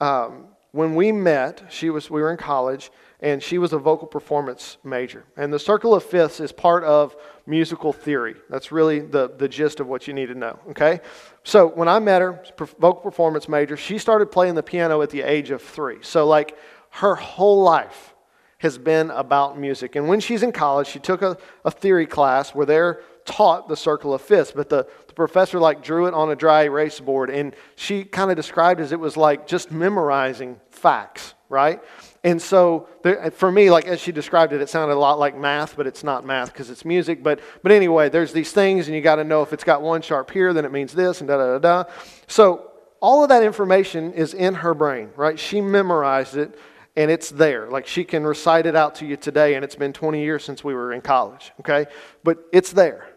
um, 0.00 0.46
when 0.72 0.94
we 0.94 1.12
met, 1.12 1.64
she 1.68 1.90
was 1.90 2.10
we 2.10 2.20
were 2.20 2.30
in 2.30 2.36
college, 2.36 2.90
and 3.20 3.42
she 3.42 3.58
was 3.58 3.72
a 3.72 3.78
vocal 3.78 4.06
performance 4.06 4.78
major. 4.84 5.24
And 5.36 5.52
the 5.52 5.58
circle 5.58 5.94
of 5.94 6.02
fifths 6.02 6.40
is 6.40 6.52
part 6.52 6.84
of 6.84 7.16
musical 7.46 7.92
theory. 7.92 8.36
That's 8.48 8.72
really 8.72 9.00
the, 9.00 9.30
the 9.36 9.48
gist 9.48 9.80
of 9.80 9.88
what 9.88 10.06
you 10.06 10.14
need 10.14 10.26
to 10.26 10.34
know. 10.34 10.58
Okay, 10.70 11.00
so 11.44 11.66
when 11.66 11.88
I 11.88 11.98
met 11.98 12.22
her, 12.22 12.42
vocal 12.56 13.02
performance 13.02 13.48
major, 13.48 13.76
she 13.76 13.98
started 13.98 14.30
playing 14.30 14.54
the 14.54 14.62
piano 14.62 15.02
at 15.02 15.10
the 15.10 15.22
age 15.22 15.50
of 15.50 15.60
three. 15.60 15.98
So 16.02 16.26
like 16.26 16.56
her 16.90 17.14
whole 17.14 17.62
life 17.62 18.14
has 18.58 18.78
been 18.78 19.10
about 19.10 19.58
music. 19.58 19.96
And 19.96 20.06
when 20.06 20.20
she's 20.20 20.42
in 20.42 20.52
college, 20.52 20.86
she 20.86 20.98
took 20.98 21.22
a, 21.22 21.36
a 21.64 21.70
theory 21.70 22.06
class 22.06 22.54
where 22.54 22.66
they're 22.66 23.00
taught 23.30 23.68
the 23.68 23.76
circle 23.76 24.12
of 24.12 24.20
fifths, 24.20 24.52
but 24.52 24.68
the, 24.68 24.86
the 25.06 25.12
professor 25.12 25.60
like 25.60 25.82
drew 25.82 26.06
it 26.06 26.14
on 26.14 26.30
a 26.30 26.36
dry 26.36 26.64
erase 26.64 26.98
board 26.98 27.30
and 27.30 27.54
she 27.76 28.02
kind 28.02 28.30
of 28.30 28.36
described 28.36 28.80
it 28.80 28.84
as 28.84 28.92
it 28.92 28.98
was 28.98 29.16
like 29.16 29.46
just 29.46 29.70
memorizing 29.70 30.60
facts, 30.70 31.34
right? 31.48 31.80
And 32.24 32.42
so 32.42 32.88
there, 33.02 33.30
for 33.30 33.52
me, 33.52 33.70
like 33.70 33.86
as 33.86 34.00
she 34.00 34.10
described 34.10 34.52
it, 34.52 34.60
it 34.60 34.68
sounded 34.68 34.94
a 34.94 34.98
lot 34.98 35.20
like 35.20 35.38
math, 35.38 35.76
but 35.76 35.86
it's 35.86 36.02
not 36.02 36.26
math 36.26 36.52
because 36.52 36.70
it's 36.70 36.84
music. 36.84 37.22
But, 37.22 37.40
but 37.62 37.70
anyway, 37.70 38.08
there's 38.08 38.32
these 38.32 38.50
things 38.50 38.88
and 38.88 38.96
you 38.96 39.00
got 39.00 39.16
to 39.16 39.24
know 39.24 39.42
if 39.42 39.52
it's 39.52 39.64
got 39.64 39.80
one 39.80 40.02
sharp 40.02 40.30
here, 40.32 40.52
then 40.52 40.64
it 40.64 40.72
means 40.72 40.92
this 40.92 41.20
and 41.20 41.28
da 41.28 41.36
da 41.36 41.58
da 41.58 41.84
da. 41.84 41.90
So 42.26 42.72
all 43.00 43.22
of 43.22 43.28
that 43.28 43.44
information 43.44 44.12
is 44.12 44.34
in 44.34 44.54
her 44.54 44.74
brain, 44.74 45.10
right? 45.16 45.38
She 45.38 45.60
memorized 45.60 46.36
it 46.36 46.58
and 46.96 47.10
it's 47.10 47.30
there. 47.30 47.68
Like 47.68 47.86
she 47.86 48.04
can 48.04 48.24
recite 48.24 48.66
it 48.66 48.74
out 48.74 48.96
to 48.96 49.06
you 49.06 49.16
today, 49.16 49.54
and 49.54 49.64
it's 49.64 49.76
been 49.76 49.92
20 49.92 50.22
years 50.22 50.44
since 50.44 50.64
we 50.64 50.74
were 50.74 50.92
in 50.92 51.00
college, 51.00 51.52
okay? 51.60 51.86
But 52.24 52.38
it's 52.52 52.72
there. 52.72 53.09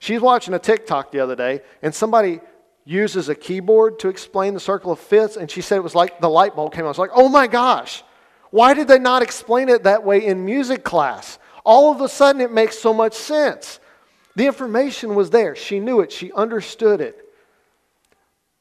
She's 0.00 0.20
watching 0.20 0.54
a 0.54 0.58
TikTok 0.58 1.12
the 1.12 1.20
other 1.20 1.36
day, 1.36 1.60
and 1.80 1.94
somebody 1.94 2.40
uses 2.84 3.28
a 3.28 3.34
keyboard 3.36 4.00
to 4.00 4.08
explain 4.08 4.54
the 4.54 4.60
circle 4.60 4.90
of 4.90 4.98
fifths, 4.98 5.36
and 5.36 5.48
she 5.48 5.60
said 5.60 5.76
it 5.76 5.84
was 5.84 5.94
like 5.94 6.20
the 6.20 6.28
light 6.28 6.56
bulb 6.56 6.72
came 6.72 6.80
on. 6.80 6.86
I 6.86 6.88
was 6.88 6.98
like, 6.98 7.10
oh 7.14 7.28
my 7.28 7.46
gosh, 7.46 8.02
why 8.50 8.74
did 8.74 8.88
they 8.88 8.98
not 8.98 9.22
explain 9.22 9.68
it 9.68 9.84
that 9.84 10.02
way 10.02 10.26
in 10.26 10.44
music 10.44 10.82
class? 10.82 11.38
All 11.64 11.92
of 11.92 12.00
a 12.00 12.08
sudden, 12.08 12.40
it 12.40 12.50
makes 12.50 12.76
so 12.76 12.92
much 12.92 13.14
sense. 13.14 13.78
The 14.34 14.46
information 14.46 15.14
was 15.14 15.30
there. 15.30 15.54
She 15.54 15.78
knew 15.78 16.00
it, 16.00 16.10
she 16.10 16.32
understood 16.32 17.00
it 17.00 17.30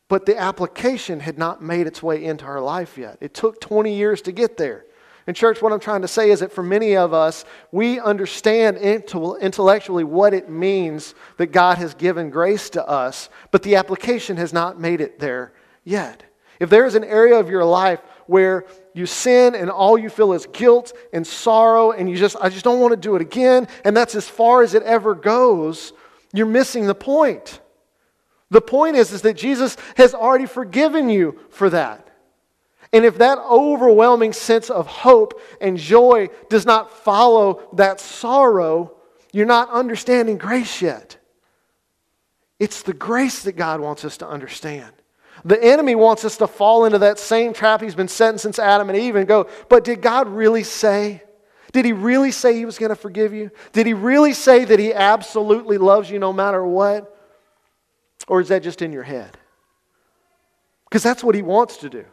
but 0.10 0.26
the 0.26 0.38
application 0.38 1.22
had 1.22 1.38
not 1.38 1.62
made 1.62 1.88
its 1.88 2.04
way 2.04 2.26
into 2.26 2.44
her 2.44 2.60
life 2.60 2.98
yet. 2.98 3.18
It 3.22 3.34
took 3.34 3.62
20 3.62 3.96
years 3.96 4.22
to 4.24 4.32
get 4.34 4.58
there. 4.58 4.86
And, 5.30 5.36
church, 5.36 5.62
what 5.62 5.72
I'm 5.72 5.80
trying 5.80 6.02
to 6.02 6.08
say 6.08 6.32
is 6.32 6.40
that 6.40 6.52
for 6.52 6.64
many 6.64 6.98
of 6.98 7.14
us, 7.14 7.46
we 7.72 8.00
understand 8.00 8.78
intellectually 8.78 10.04
what 10.04 10.34
it 10.34 10.50
means 10.50 11.14
that 11.38 11.52
God 11.52 11.78
has 11.78 11.94
given 11.94 12.32
grace 12.32 12.72
to 12.72 12.84
us, 12.84 13.30
but 13.52 13.62
the 13.62 13.76
application 13.76 14.38
has 14.38 14.54
not 14.54 14.80
made 14.80 15.02
it 15.02 15.20
there 15.20 15.54
yet. 15.84 16.24
If 16.60 16.72
there 16.72 16.88
is 16.88 16.96
an 16.96 17.04
area 17.04 17.40
of 17.40 17.48
your 17.48 17.64
life 17.64 18.00
where 18.26 18.66
you 18.96 19.06
sin 19.06 19.54
and 19.54 19.70
all 19.70 20.00
you 20.00 20.10
feel 20.10 20.34
is 20.34 20.48
guilt 20.48 20.94
and 21.14 21.28
sorrow, 21.28 21.92
and 21.92 22.10
you 22.10 22.18
just, 22.18 22.36
I 22.42 22.50
just 22.50 22.64
don't 22.64 22.80
want 22.80 22.94
to 22.94 22.98
do 23.00 23.16
it 23.16 23.22
again, 23.22 23.68
and 23.86 23.96
that's 23.96 24.16
as 24.16 24.28
far 24.28 24.64
as 24.64 24.74
it 24.74 24.82
ever 24.82 25.14
goes, 25.14 25.94
you're 26.34 26.48
missing 26.48 26.88
the 26.88 26.96
point. 26.96 27.62
The 28.50 28.62
point 28.62 28.96
is, 28.96 29.12
is 29.12 29.22
that 29.22 29.38
Jesus 29.38 29.78
has 29.96 30.16
already 30.16 30.48
forgiven 30.48 31.08
you 31.08 31.38
for 31.52 31.70
that. 31.70 32.09
And 32.92 33.06
if 33.06 33.20
that 33.20 33.38
overwhelming 33.38 34.34
sense 34.34 34.70
of 34.70 34.88
hope 34.88 35.42
and 35.62 35.78
joy 35.78 36.30
does 36.50 36.66
not 36.66 36.92
follow 36.92 37.70
that 37.74 38.00
sorrow, 38.00 38.94
you're 39.32 39.46
not 39.46 39.70
understanding 39.70 40.38
grace 40.38 40.82
yet. 40.82 41.18
It's 42.60 42.82
the 42.82 42.94
grace 42.94 43.44
that 43.44 43.54
God 43.54 43.80
wants 43.80 44.04
us 44.04 44.18
to 44.18 44.28
understand. 44.28 44.92
The 45.46 45.64
enemy 45.64 45.96
wants 45.96 46.26
us 46.26 46.38
to 46.38 46.48
fall 46.48 46.86
into 46.86 46.98
that 47.00 47.20
same 47.20 47.54
trap 47.54 47.82
he's 47.82 47.96
been 47.96 48.08
setting 48.08 48.40
since 48.40 48.60
Adam 48.60 48.90
and 48.90 48.98
Eve 48.98 49.16
and 49.16 49.28
go, 49.28 49.48
but 49.70 49.84
did 49.84 50.02
God 50.02 50.28
really 50.28 50.64
say? 50.64 51.24
Did 51.72 51.86
he 51.86 51.94
really 51.94 52.32
say 52.32 52.56
he 52.56 52.66
was 52.66 52.80
going 52.80 52.90
to 52.90 52.96
forgive 52.96 53.34
you? 53.34 53.52
Did 53.72 53.86
he 53.86 53.94
really 53.94 54.34
say 54.34 54.66
that 54.66 54.80
he 54.80 54.94
absolutely 54.94 55.78
loves 55.78 56.10
you 56.10 56.20
no 56.20 56.34
matter 56.34 56.66
what? 56.66 57.16
Or 58.28 58.42
is 58.42 58.50
that 58.50 58.64
just 58.64 58.82
in 58.82 58.92
your 58.92 59.04
head? 59.04 59.38
Because 60.86 61.04
that's 61.04 61.24
what 61.24 61.36
he 61.36 61.42
wants 61.42 61.78
to 61.78 61.90
do. 61.90 62.06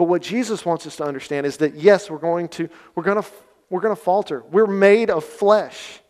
But 0.00 0.08
what 0.08 0.22
Jesus 0.22 0.64
wants 0.64 0.86
us 0.86 0.96
to 0.96 1.04
understand 1.04 1.44
is 1.44 1.58
that 1.58 1.74
yes, 1.74 2.08
we're 2.08 2.16
going 2.16 2.48
to 2.48 2.70
we're 2.94 3.02
going 3.02 3.22
to 3.22 3.28
we're 3.68 3.82
going 3.82 3.94
to 3.94 4.00
falter. 4.00 4.42
We're 4.50 4.66
made 4.66 5.10
of 5.10 5.22
flesh. 5.26 6.00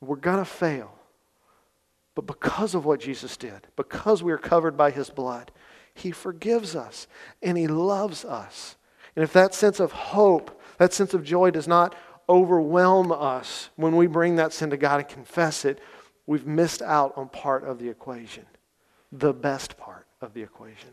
We're 0.00 0.16
going 0.16 0.38
to 0.38 0.44
fail. 0.44 0.92
But 2.16 2.26
because 2.26 2.74
of 2.74 2.86
what 2.86 2.98
Jesus 2.98 3.36
did, 3.36 3.68
because 3.76 4.20
we 4.20 4.32
are 4.32 4.36
covered 4.36 4.76
by 4.76 4.90
his 4.90 5.10
blood, 5.10 5.52
He 5.94 6.10
forgives 6.10 6.74
us 6.74 7.06
and 7.40 7.56
He 7.56 7.68
loves 7.68 8.24
us. 8.24 8.74
And 9.14 9.22
if 9.22 9.32
that 9.34 9.54
sense 9.54 9.78
of 9.78 9.92
hope, 9.92 10.60
that 10.78 10.92
sense 10.92 11.14
of 11.14 11.22
joy 11.22 11.52
does 11.52 11.68
not 11.68 11.94
overwhelm 12.28 13.12
us 13.12 13.70
when 13.76 13.94
we 13.94 14.08
bring 14.08 14.34
that 14.34 14.52
sin 14.52 14.70
to 14.70 14.76
God 14.76 14.98
and 14.98 15.08
confess 15.08 15.64
it, 15.64 15.78
we've 16.26 16.48
missed 16.48 16.82
out 16.82 17.12
on 17.16 17.28
part 17.28 17.62
of 17.62 17.78
the 17.78 17.88
equation, 17.88 18.44
the 19.12 19.32
best 19.32 19.78
part 19.78 20.08
of 20.20 20.34
the 20.34 20.42
equation. 20.42 20.90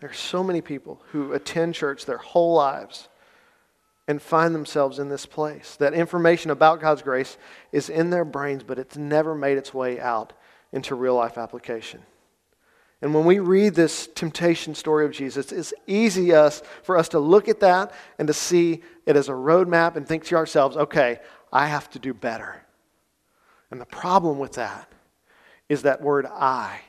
There 0.00 0.10
are 0.10 0.14
so 0.14 0.44
many 0.44 0.60
people 0.60 1.02
who 1.10 1.32
attend 1.32 1.74
church 1.74 2.06
their 2.06 2.18
whole 2.18 2.54
lives 2.54 3.08
and 4.06 4.22
find 4.22 4.54
themselves 4.54 4.98
in 4.98 5.08
this 5.08 5.26
place. 5.26 5.76
That 5.76 5.92
information 5.92 6.50
about 6.50 6.80
God's 6.80 7.02
grace 7.02 7.36
is 7.72 7.90
in 7.90 8.10
their 8.10 8.24
brains, 8.24 8.62
but 8.62 8.78
it's 8.78 8.96
never 8.96 9.34
made 9.34 9.58
its 9.58 9.74
way 9.74 10.00
out 10.00 10.32
into 10.72 10.94
real 10.94 11.14
life 11.14 11.36
application. 11.36 12.02
And 13.00 13.14
when 13.14 13.24
we 13.24 13.38
read 13.38 13.74
this 13.74 14.08
temptation 14.08 14.74
story 14.74 15.04
of 15.04 15.12
Jesus, 15.12 15.52
it's 15.52 15.74
easy 15.86 16.32
us, 16.32 16.62
for 16.82 16.96
us 16.96 17.08
to 17.10 17.20
look 17.20 17.48
at 17.48 17.60
that 17.60 17.92
and 18.18 18.26
to 18.26 18.34
see 18.34 18.82
it 19.06 19.14
as 19.14 19.28
a 19.28 19.32
roadmap 19.32 19.96
and 19.96 20.06
think 20.06 20.24
to 20.24 20.36
ourselves, 20.36 20.76
okay, 20.76 21.20
I 21.52 21.66
have 21.66 21.88
to 21.90 21.98
do 21.98 22.12
better. 22.12 22.62
And 23.70 23.80
the 23.80 23.86
problem 23.86 24.38
with 24.38 24.54
that 24.54 24.90
is 25.68 25.82
that 25.82 26.02
word 26.02 26.26
I. 26.26 26.80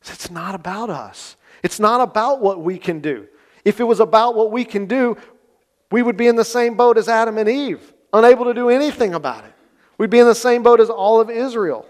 It's 0.00 0.30
not 0.30 0.54
about 0.54 0.88
us. 0.88 1.36
It's 1.62 1.80
not 1.80 2.00
about 2.00 2.40
what 2.40 2.60
we 2.60 2.78
can 2.78 3.00
do. 3.00 3.28
If 3.64 3.80
it 3.80 3.84
was 3.84 4.00
about 4.00 4.34
what 4.34 4.50
we 4.50 4.64
can 4.64 4.86
do, 4.86 5.16
we 5.90 6.02
would 6.02 6.16
be 6.16 6.26
in 6.26 6.36
the 6.36 6.44
same 6.44 6.74
boat 6.76 6.96
as 6.96 7.08
Adam 7.08 7.36
and 7.38 7.48
Eve, 7.48 7.92
unable 8.12 8.44
to 8.46 8.54
do 8.54 8.68
anything 8.68 9.14
about 9.14 9.44
it. 9.44 9.52
We'd 9.98 10.10
be 10.10 10.18
in 10.18 10.26
the 10.26 10.34
same 10.34 10.62
boat 10.62 10.80
as 10.80 10.88
all 10.88 11.20
of 11.20 11.28
Israel. 11.28 11.86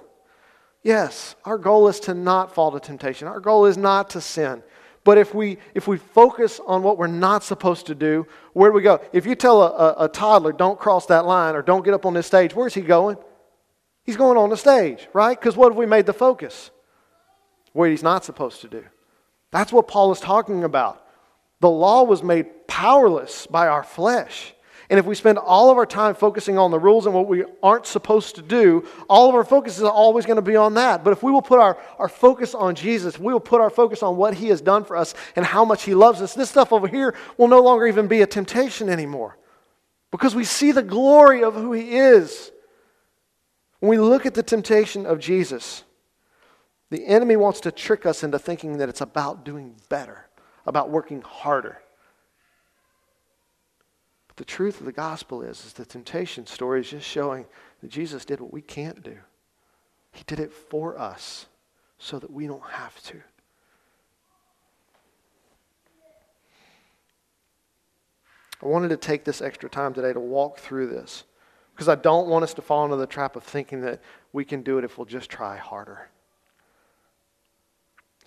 Yes, 0.82 1.36
our 1.44 1.58
goal 1.58 1.88
is 1.88 2.00
to 2.00 2.14
not 2.14 2.54
fall 2.54 2.72
to 2.72 2.80
temptation. 2.80 3.28
Our 3.28 3.40
goal 3.40 3.66
is 3.66 3.76
not 3.76 4.10
to 4.10 4.20
sin. 4.20 4.62
But 5.04 5.18
if 5.18 5.34
we, 5.34 5.58
if 5.74 5.86
we 5.86 5.96
focus 5.96 6.60
on 6.66 6.82
what 6.82 6.98
we're 6.98 7.06
not 7.06 7.42
supposed 7.42 7.86
to 7.86 7.94
do, 7.94 8.26
where 8.52 8.70
do 8.70 8.74
we 8.74 8.82
go? 8.82 9.00
If 9.12 9.26
you 9.26 9.34
tell 9.34 9.62
a, 9.62 9.70
a, 9.70 10.04
a 10.04 10.08
toddler, 10.08 10.52
don't 10.52 10.78
cross 10.78 11.06
that 11.06 11.24
line 11.24 11.54
or 11.54 11.62
don't 11.62 11.84
get 11.84 11.94
up 11.94 12.04
on 12.04 12.14
this 12.14 12.26
stage, 12.26 12.54
where's 12.54 12.74
he 12.74 12.82
going? 12.82 13.16
He's 14.04 14.16
going 14.16 14.36
on 14.36 14.50
the 14.50 14.56
stage, 14.56 15.08
right? 15.12 15.38
Because 15.38 15.56
what 15.56 15.70
have 15.70 15.76
we 15.76 15.86
made 15.86 16.06
the 16.06 16.12
focus? 16.12 16.70
What 17.72 17.90
he's 17.90 18.02
not 18.02 18.24
supposed 18.24 18.60
to 18.62 18.68
do. 18.68 18.84
That's 19.50 19.72
what 19.72 19.88
Paul 19.88 20.12
is 20.12 20.20
talking 20.20 20.64
about. 20.64 21.04
The 21.60 21.70
law 21.70 22.04
was 22.04 22.22
made 22.22 22.66
powerless 22.66 23.46
by 23.46 23.68
our 23.68 23.82
flesh. 23.82 24.54
And 24.90 24.98
if 24.98 25.06
we 25.06 25.14
spend 25.14 25.38
all 25.38 25.70
of 25.70 25.78
our 25.78 25.86
time 25.86 26.16
focusing 26.16 26.58
on 26.58 26.72
the 26.72 26.78
rules 26.78 27.06
and 27.06 27.14
what 27.14 27.28
we 27.28 27.44
aren't 27.62 27.86
supposed 27.86 28.34
to 28.34 28.42
do, 28.42 28.88
all 29.08 29.28
of 29.28 29.36
our 29.36 29.44
focus 29.44 29.76
is 29.76 29.84
always 29.84 30.26
going 30.26 30.36
to 30.36 30.42
be 30.42 30.56
on 30.56 30.74
that. 30.74 31.04
But 31.04 31.12
if 31.12 31.22
we 31.22 31.30
will 31.30 31.42
put 31.42 31.60
our, 31.60 31.78
our 31.98 32.08
focus 32.08 32.56
on 32.56 32.74
Jesus, 32.74 33.16
we 33.16 33.32
will 33.32 33.38
put 33.38 33.60
our 33.60 33.70
focus 33.70 34.02
on 34.02 34.16
what 34.16 34.34
He 34.34 34.48
has 34.48 34.60
done 34.60 34.84
for 34.84 34.96
us 34.96 35.14
and 35.36 35.46
how 35.46 35.64
much 35.64 35.84
He 35.84 35.94
loves 35.94 36.20
us, 36.20 36.34
this 36.34 36.50
stuff 36.50 36.72
over 36.72 36.88
here 36.88 37.14
will 37.36 37.46
no 37.46 37.62
longer 37.62 37.86
even 37.86 38.08
be 38.08 38.22
a 38.22 38.26
temptation 38.26 38.88
anymore. 38.88 39.38
Because 40.10 40.34
we 40.34 40.42
see 40.42 40.72
the 40.72 40.82
glory 40.82 41.44
of 41.44 41.54
who 41.54 41.72
He 41.72 41.96
is. 41.96 42.50
When 43.78 43.90
we 43.90 43.98
look 43.98 44.26
at 44.26 44.34
the 44.34 44.42
temptation 44.42 45.06
of 45.06 45.20
Jesus, 45.20 45.84
the 46.90 47.06
enemy 47.06 47.36
wants 47.36 47.60
to 47.60 47.72
trick 47.72 48.04
us 48.04 48.22
into 48.22 48.38
thinking 48.38 48.78
that 48.78 48.88
it's 48.88 49.00
about 49.00 49.44
doing 49.44 49.76
better, 49.88 50.26
about 50.66 50.90
working 50.90 51.22
harder. 51.22 51.80
But 54.26 54.36
the 54.36 54.44
truth 54.44 54.80
of 54.80 54.86
the 54.86 54.92
gospel 54.92 55.42
is, 55.42 55.64
is 55.64 55.72
the 55.72 55.84
temptation 55.84 56.46
story 56.46 56.80
is 56.80 56.90
just 56.90 57.06
showing 57.06 57.46
that 57.80 57.90
Jesus 57.90 58.24
did 58.24 58.40
what 58.40 58.52
we 58.52 58.60
can't 58.60 59.02
do. 59.02 59.16
He 60.12 60.24
did 60.26 60.40
it 60.40 60.52
for 60.52 60.98
us 60.98 61.46
so 61.98 62.18
that 62.18 62.32
we 62.32 62.48
don't 62.48 62.70
have 62.70 63.00
to. 63.04 63.22
I 68.62 68.66
wanted 68.66 68.88
to 68.88 68.96
take 68.96 69.24
this 69.24 69.40
extra 69.40 69.70
time 69.70 69.94
today 69.94 70.12
to 70.12 70.20
walk 70.20 70.58
through 70.58 70.88
this 70.88 71.24
because 71.72 71.88
I 71.88 71.94
don't 71.94 72.28
want 72.28 72.42
us 72.42 72.52
to 72.54 72.62
fall 72.62 72.84
into 72.84 72.96
the 72.96 73.06
trap 73.06 73.36
of 73.36 73.44
thinking 73.44 73.80
that 73.82 74.02
we 74.32 74.44
can 74.44 74.62
do 74.62 74.76
it 74.76 74.84
if 74.84 74.98
we'll 74.98 75.06
just 75.06 75.30
try 75.30 75.56
harder. 75.56 76.08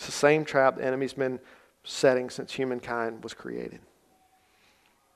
It's 0.03 0.07
the 0.07 0.19
same 0.19 0.43
trap 0.43 0.75
the 0.75 0.85
enemy's 0.85 1.13
been 1.13 1.39
setting 1.85 2.29
since 2.29 2.51
humankind 2.51 3.23
was 3.23 3.33
created. 3.33 3.79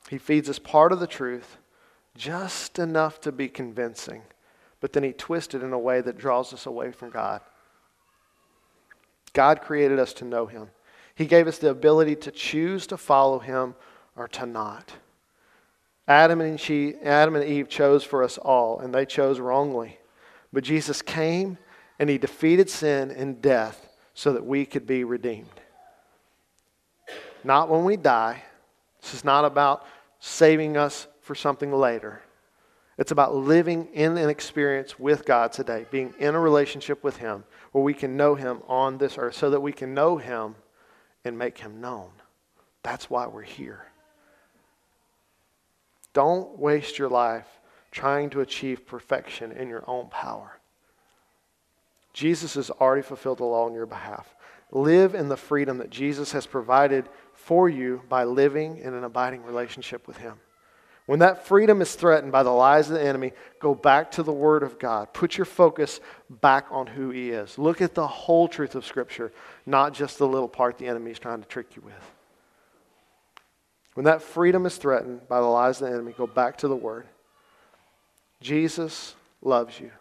He 0.10 0.18
feeds 0.18 0.50
us 0.50 0.60
part 0.60 0.94
of 0.94 1.02
the 1.02 1.08
truth, 1.08 1.58
just 2.16 2.80
enough 2.80 3.20
to 3.22 3.34
be 3.34 3.50
convincing, 3.50 4.22
but 4.80 4.94
then 4.94 5.04
he 5.04 5.12
twists 5.12 5.54
it 5.54 5.62
in 5.62 5.74
a 5.74 5.78
way 5.78 6.00
that 6.00 6.18
draws 6.18 6.54
us 6.54 6.66
away 6.66 6.94
from 6.94 7.10
God. 7.10 7.42
God 9.34 9.62
created 9.62 10.00
us 10.00 10.14
to 10.14 10.26
know 10.26 10.46
him. 10.46 10.70
He 11.16 11.26
gave 11.26 11.48
us 11.48 11.58
the 11.58 11.70
ability 11.70 12.16
to 12.16 12.32
choose 12.32 12.88
to 12.88 12.96
follow 12.96 13.40
him 13.40 13.76
or 14.16 14.30
to 14.30 14.46
not. 14.46 14.94
Adam 16.08 16.40
and, 16.40 16.58
she, 16.58 16.96
Adam 17.04 17.36
and 17.36 17.44
Eve 17.44 17.68
chose 17.68 18.06
for 18.06 18.24
us 18.24 18.38
all, 18.38 18.80
and 18.80 18.96
they 18.96 19.06
chose 19.06 19.42
wrongly. 19.42 20.00
But 20.54 20.64
Jesus 20.64 21.02
came 21.02 21.58
and 22.00 22.10
he 22.10 22.18
defeated 22.18 22.70
sin 22.70 23.12
and 23.12 23.42
death 23.42 23.87
so 24.18 24.34
that 24.34 24.44
we 24.44 24.66
could 24.66 24.88
be 24.88 25.04
redeemed. 25.04 25.62
Not 27.44 27.70
when 27.70 27.84
we 27.84 27.98
die. 27.98 28.42
This 29.00 29.14
is 29.14 29.24
not 29.24 29.46
about 29.46 29.86
saving 30.20 30.76
us 30.76 31.06
for 31.22 31.36
something 31.36 31.72
later. 31.72 32.24
It's 32.98 33.12
about 33.12 33.36
living 33.36 33.90
in 33.94 34.18
an 34.18 34.28
experience 34.28 34.98
with 34.98 35.24
God 35.24 35.52
today, 35.52 35.86
being 35.92 36.16
in 36.18 36.34
a 36.34 36.40
relationship 36.40 37.04
with 37.04 37.18
Him 37.18 37.44
where 37.74 37.84
we 37.84 37.94
can 37.94 38.18
know 38.18 38.34
Him 38.34 38.64
on 38.68 38.98
this 38.98 39.20
earth 39.20 39.36
so 39.36 39.52
that 39.52 39.60
we 39.60 39.72
can 39.72 39.94
know 39.94 40.18
Him 40.18 40.56
and 41.24 41.38
make 41.38 41.60
Him 41.60 41.80
known. 41.80 42.10
That's 42.82 43.12
why 43.12 43.28
we're 43.28 43.44
here. 43.44 43.86
Don't 46.14 46.58
waste 46.58 46.98
your 46.98 47.10
life 47.10 47.46
trying 47.92 48.32
to 48.32 48.42
achieve 48.42 48.88
perfection 48.88 49.52
in 49.52 49.70
your 49.70 49.88
own 49.88 50.10
power. 50.10 50.60
Jesus 52.18 52.56
has 52.56 52.72
already 52.72 53.04
fulfilled 53.04 53.38
the 53.38 53.44
law 53.44 53.68
on 53.68 53.76
your 53.76 53.86
behalf. 53.86 54.36
Live 54.72 55.14
in 55.14 55.30
the 55.30 55.38
freedom 55.38 55.78
that 55.78 55.92
Jesus 55.92 56.32
has 56.32 56.48
provided 56.48 57.08
for 57.36 57.70
you 57.70 58.02
by 58.10 58.24
living 58.24 58.78
in 58.78 58.96
an 58.96 59.04
abiding 59.04 59.44
relationship 59.44 60.08
with 60.08 60.18
Him. 60.18 60.34
When 61.06 61.20
that 61.20 61.46
freedom 61.46 61.80
is 61.80 61.94
threatened 61.94 62.32
by 62.32 62.42
the 62.42 62.50
lies 62.50 62.90
of 62.90 62.96
the 62.96 63.06
enemy, 63.06 63.34
go 63.60 63.76
back 63.76 64.10
to 64.14 64.24
the 64.24 64.34
Word 64.34 64.64
of 64.64 64.80
God. 64.80 65.14
Put 65.14 65.38
your 65.38 65.46
focus 65.46 66.00
back 66.28 66.66
on 66.72 66.88
who 66.88 67.12
He 67.12 67.30
is. 67.30 67.60
Look 67.60 67.84
at 67.84 67.94
the 67.94 68.08
whole 68.08 68.48
truth 68.48 68.74
of 68.74 68.84
Scripture, 68.84 69.32
not 69.68 69.94
just 69.94 70.18
the 70.18 70.28
little 70.28 70.50
part 70.50 70.80
the 70.80 70.88
enemy 70.88 71.12
is 71.12 71.20
trying 71.20 71.44
to 71.44 71.48
trick 71.48 71.76
you 71.76 71.84
with. 71.84 72.12
When 73.94 74.06
that 74.06 74.24
freedom 74.24 74.66
is 74.66 74.78
threatened 74.78 75.28
by 75.28 75.40
the 75.40 75.46
lies 75.46 75.80
of 75.80 75.88
the 75.88 75.94
enemy, 75.94 76.16
go 76.18 76.26
back 76.26 76.58
to 76.58 76.68
the 76.68 76.76
Word. 76.76 77.06
Jesus 78.42 79.14
loves 79.44 79.80
you, 79.80 79.92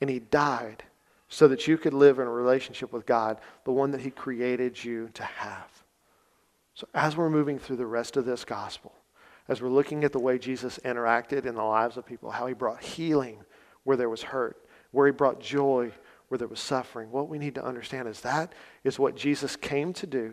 and 0.00 0.08
He 0.08 0.20
died 0.20 0.84
so 1.30 1.48
that 1.48 1.66
you 1.66 1.78
could 1.78 1.94
live 1.94 2.18
in 2.18 2.26
a 2.26 2.30
relationship 2.30 2.92
with 2.92 3.06
God, 3.06 3.40
the 3.64 3.72
one 3.72 3.92
that 3.92 4.02
He 4.02 4.10
created 4.10 4.84
you 4.84 5.08
to 5.14 5.22
have. 5.22 5.84
So, 6.74 6.86
as 6.92 7.16
we're 7.16 7.30
moving 7.30 7.58
through 7.58 7.76
the 7.76 7.86
rest 7.86 8.18
of 8.18 8.26
this 8.26 8.44
gospel, 8.44 8.92
as 9.48 9.62
we're 9.62 9.70
looking 9.70 10.04
at 10.04 10.12
the 10.12 10.18
way 10.18 10.38
Jesus 10.38 10.78
interacted 10.84 11.46
in 11.46 11.54
the 11.54 11.62
lives 11.62 11.96
of 11.96 12.04
people, 12.04 12.30
how 12.30 12.46
He 12.46 12.54
brought 12.54 12.82
healing 12.82 13.38
where 13.84 13.96
there 13.96 14.10
was 14.10 14.22
hurt, 14.22 14.66
where 14.90 15.06
He 15.06 15.12
brought 15.12 15.40
joy 15.40 15.90
where 16.30 16.38
there 16.38 16.48
was 16.48 16.60
suffering, 16.60 17.10
what 17.10 17.28
we 17.28 17.40
need 17.40 17.56
to 17.56 17.64
understand 17.64 18.06
is 18.06 18.20
that 18.20 18.52
is 18.84 19.00
what 19.00 19.16
Jesus 19.16 19.56
came 19.56 19.92
to 19.94 20.06
do. 20.06 20.32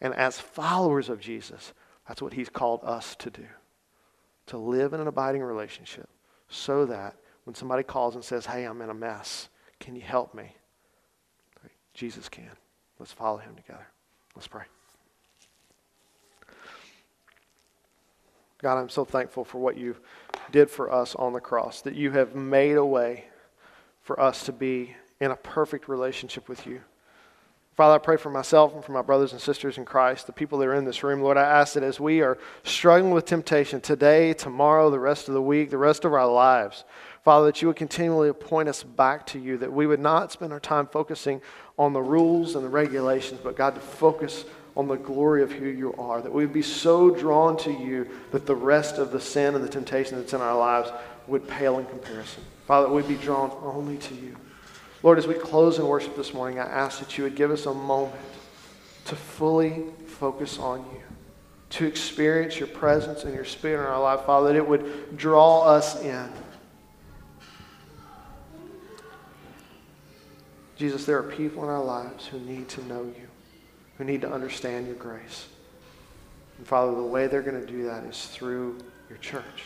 And 0.00 0.12
as 0.12 0.40
followers 0.40 1.08
of 1.08 1.20
Jesus, 1.20 1.72
that's 2.08 2.20
what 2.20 2.32
He's 2.32 2.48
called 2.48 2.80
us 2.82 3.14
to 3.16 3.30
do 3.30 3.46
to 4.46 4.58
live 4.58 4.92
in 4.92 5.00
an 5.00 5.06
abiding 5.06 5.42
relationship 5.42 6.06
so 6.48 6.84
that 6.84 7.16
when 7.44 7.54
somebody 7.54 7.82
calls 7.82 8.16
and 8.16 8.24
says, 8.24 8.44
Hey, 8.44 8.64
I'm 8.64 8.82
in 8.82 8.90
a 8.90 8.94
mess, 8.94 9.48
can 9.80 9.96
you 9.96 10.02
help 10.02 10.34
me? 10.34 10.54
Jesus 11.94 12.28
can. 12.28 12.50
Let's 12.98 13.12
follow 13.12 13.38
him 13.38 13.54
together. 13.54 13.86
Let's 14.34 14.48
pray. 14.48 14.64
God, 18.58 18.78
I'm 18.78 18.88
so 18.88 19.04
thankful 19.04 19.44
for 19.44 19.58
what 19.58 19.76
you 19.76 19.96
did 20.50 20.70
for 20.70 20.90
us 20.90 21.14
on 21.14 21.32
the 21.32 21.40
cross, 21.40 21.82
that 21.82 21.94
you 21.94 22.10
have 22.12 22.34
made 22.34 22.76
a 22.76 22.84
way 22.84 23.26
for 24.02 24.18
us 24.18 24.44
to 24.44 24.52
be 24.52 24.96
in 25.20 25.30
a 25.30 25.36
perfect 25.36 25.88
relationship 25.88 26.48
with 26.48 26.66
you. 26.66 26.80
Father, 27.74 27.96
I 27.96 27.98
pray 27.98 28.16
for 28.16 28.30
myself 28.30 28.72
and 28.72 28.84
for 28.84 28.92
my 28.92 29.02
brothers 29.02 29.32
and 29.32 29.40
sisters 29.40 29.78
in 29.78 29.84
Christ, 29.84 30.26
the 30.26 30.32
people 30.32 30.58
that 30.58 30.68
are 30.68 30.74
in 30.74 30.84
this 30.84 31.02
room. 31.02 31.20
Lord, 31.20 31.36
I 31.36 31.42
ask 31.42 31.74
that 31.74 31.82
as 31.82 31.98
we 31.98 32.20
are 32.20 32.38
struggling 32.62 33.12
with 33.12 33.24
temptation 33.24 33.80
today, 33.80 34.32
tomorrow, 34.32 34.90
the 34.90 35.00
rest 35.00 35.26
of 35.26 35.34
the 35.34 35.42
week, 35.42 35.70
the 35.70 35.78
rest 35.78 36.04
of 36.04 36.14
our 36.14 36.30
lives, 36.30 36.84
Father, 37.24 37.46
that 37.46 37.62
you 37.62 37.68
would 37.68 37.76
continually 37.76 38.30
point 38.34 38.68
us 38.68 38.82
back 38.82 39.26
to 39.28 39.38
you, 39.38 39.56
that 39.56 39.72
we 39.72 39.86
would 39.86 39.98
not 39.98 40.30
spend 40.30 40.52
our 40.52 40.60
time 40.60 40.86
focusing 40.86 41.40
on 41.78 41.94
the 41.94 42.02
rules 42.02 42.54
and 42.54 42.62
the 42.62 42.68
regulations, 42.68 43.40
but 43.42 43.56
God, 43.56 43.74
to 43.74 43.80
focus 43.80 44.44
on 44.76 44.88
the 44.88 44.96
glory 44.96 45.42
of 45.42 45.50
who 45.50 45.66
you 45.66 45.94
are, 45.94 46.20
that 46.20 46.32
we 46.32 46.44
would 46.44 46.52
be 46.52 46.60
so 46.60 47.10
drawn 47.10 47.56
to 47.56 47.72
you 47.72 48.06
that 48.30 48.44
the 48.44 48.54
rest 48.54 48.98
of 48.98 49.10
the 49.10 49.20
sin 49.20 49.54
and 49.54 49.64
the 49.64 49.68
temptation 49.68 50.18
that's 50.18 50.34
in 50.34 50.42
our 50.42 50.56
lives 50.56 50.90
would 51.26 51.48
pale 51.48 51.78
in 51.78 51.86
comparison. 51.86 52.42
Father, 52.66 52.88
we'd 52.88 53.08
be 53.08 53.16
drawn 53.16 53.50
only 53.62 53.96
to 53.96 54.14
you. 54.14 54.36
Lord, 55.02 55.16
as 55.16 55.26
we 55.26 55.34
close 55.34 55.78
in 55.78 55.86
worship 55.86 56.16
this 56.16 56.34
morning, 56.34 56.58
I 56.58 56.64
ask 56.64 56.98
that 56.98 57.16
you 57.16 57.24
would 57.24 57.36
give 57.36 57.50
us 57.50 57.64
a 57.64 57.72
moment 57.72 58.20
to 59.06 59.16
fully 59.16 59.84
focus 60.06 60.58
on 60.58 60.80
you, 60.80 61.02
to 61.70 61.86
experience 61.86 62.58
your 62.58 62.68
presence 62.68 63.24
and 63.24 63.34
your 63.34 63.44
spirit 63.44 63.80
in 63.80 63.86
our 63.86 64.02
life, 64.02 64.26
Father, 64.26 64.48
that 64.48 64.56
it 64.56 64.66
would 64.66 65.16
draw 65.16 65.62
us 65.62 66.02
in. 66.02 66.28
Jesus, 70.76 71.04
there 71.04 71.18
are 71.18 71.22
people 71.22 71.62
in 71.62 71.68
our 71.68 71.82
lives 71.82 72.26
who 72.26 72.38
need 72.40 72.68
to 72.70 72.84
know 72.86 73.02
you, 73.02 73.28
who 73.98 74.04
need 74.04 74.20
to 74.22 74.32
understand 74.32 74.86
your 74.86 74.96
grace. 74.96 75.46
And 76.58 76.66
Father, 76.66 76.94
the 76.94 77.02
way 77.02 77.26
they're 77.26 77.42
going 77.42 77.60
to 77.60 77.66
do 77.66 77.84
that 77.84 78.04
is 78.04 78.26
through 78.26 78.78
your 79.08 79.18
church. 79.18 79.64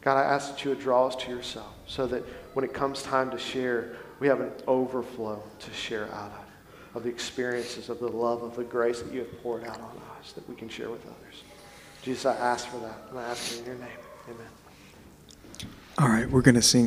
God, 0.00 0.18
I 0.18 0.22
ask 0.22 0.50
that 0.50 0.64
you 0.64 0.70
would 0.70 0.80
draw 0.80 1.06
us 1.06 1.16
to 1.24 1.30
yourself 1.30 1.72
so 1.86 2.06
that 2.06 2.22
when 2.54 2.64
it 2.64 2.72
comes 2.72 3.02
time 3.02 3.30
to 3.30 3.38
share, 3.38 3.96
we 4.20 4.28
have 4.28 4.40
an 4.40 4.52
overflow 4.66 5.42
to 5.58 5.72
share 5.72 6.12
out 6.12 6.32
of, 6.32 6.96
of 6.96 7.02
the 7.02 7.08
experiences 7.08 7.88
of 7.88 7.98
the 7.98 8.08
love, 8.08 8.42
of 8.42 8.56
the 8.56 8.64
grace 8.64 9.02
that 9.02 9.12
you 9.12 9.20
have 9.20 9.42
poured 9.42 9.64
out 9.64 9.80
on 9.80 10.00
us 10.18 10.32
that 10.32 10.48
we 10.48 10.54
can 10.54 10.68
share 10.68 10.90
with 10.90 11.04
others. 11.04 11.42
Jesus, 12.02 12.24
I 12.24 12.36
ask 12.36 12.68
for 12.68 12.78
that, 12.78 12.98
and 13.10 13.18
I 13.18 13.24
ask 13.24 13.52
it 13.52 13.60
in 13.60 13.66
your 13.66 13.74
name. 13.74 13.88
Amen. 14.28 15.68
All 15.98 16.08
right, 16.08 16.30
we're 16.30 16.42
going 16.42 16.54
to 16.54 16.62
sing. 16.62 16.84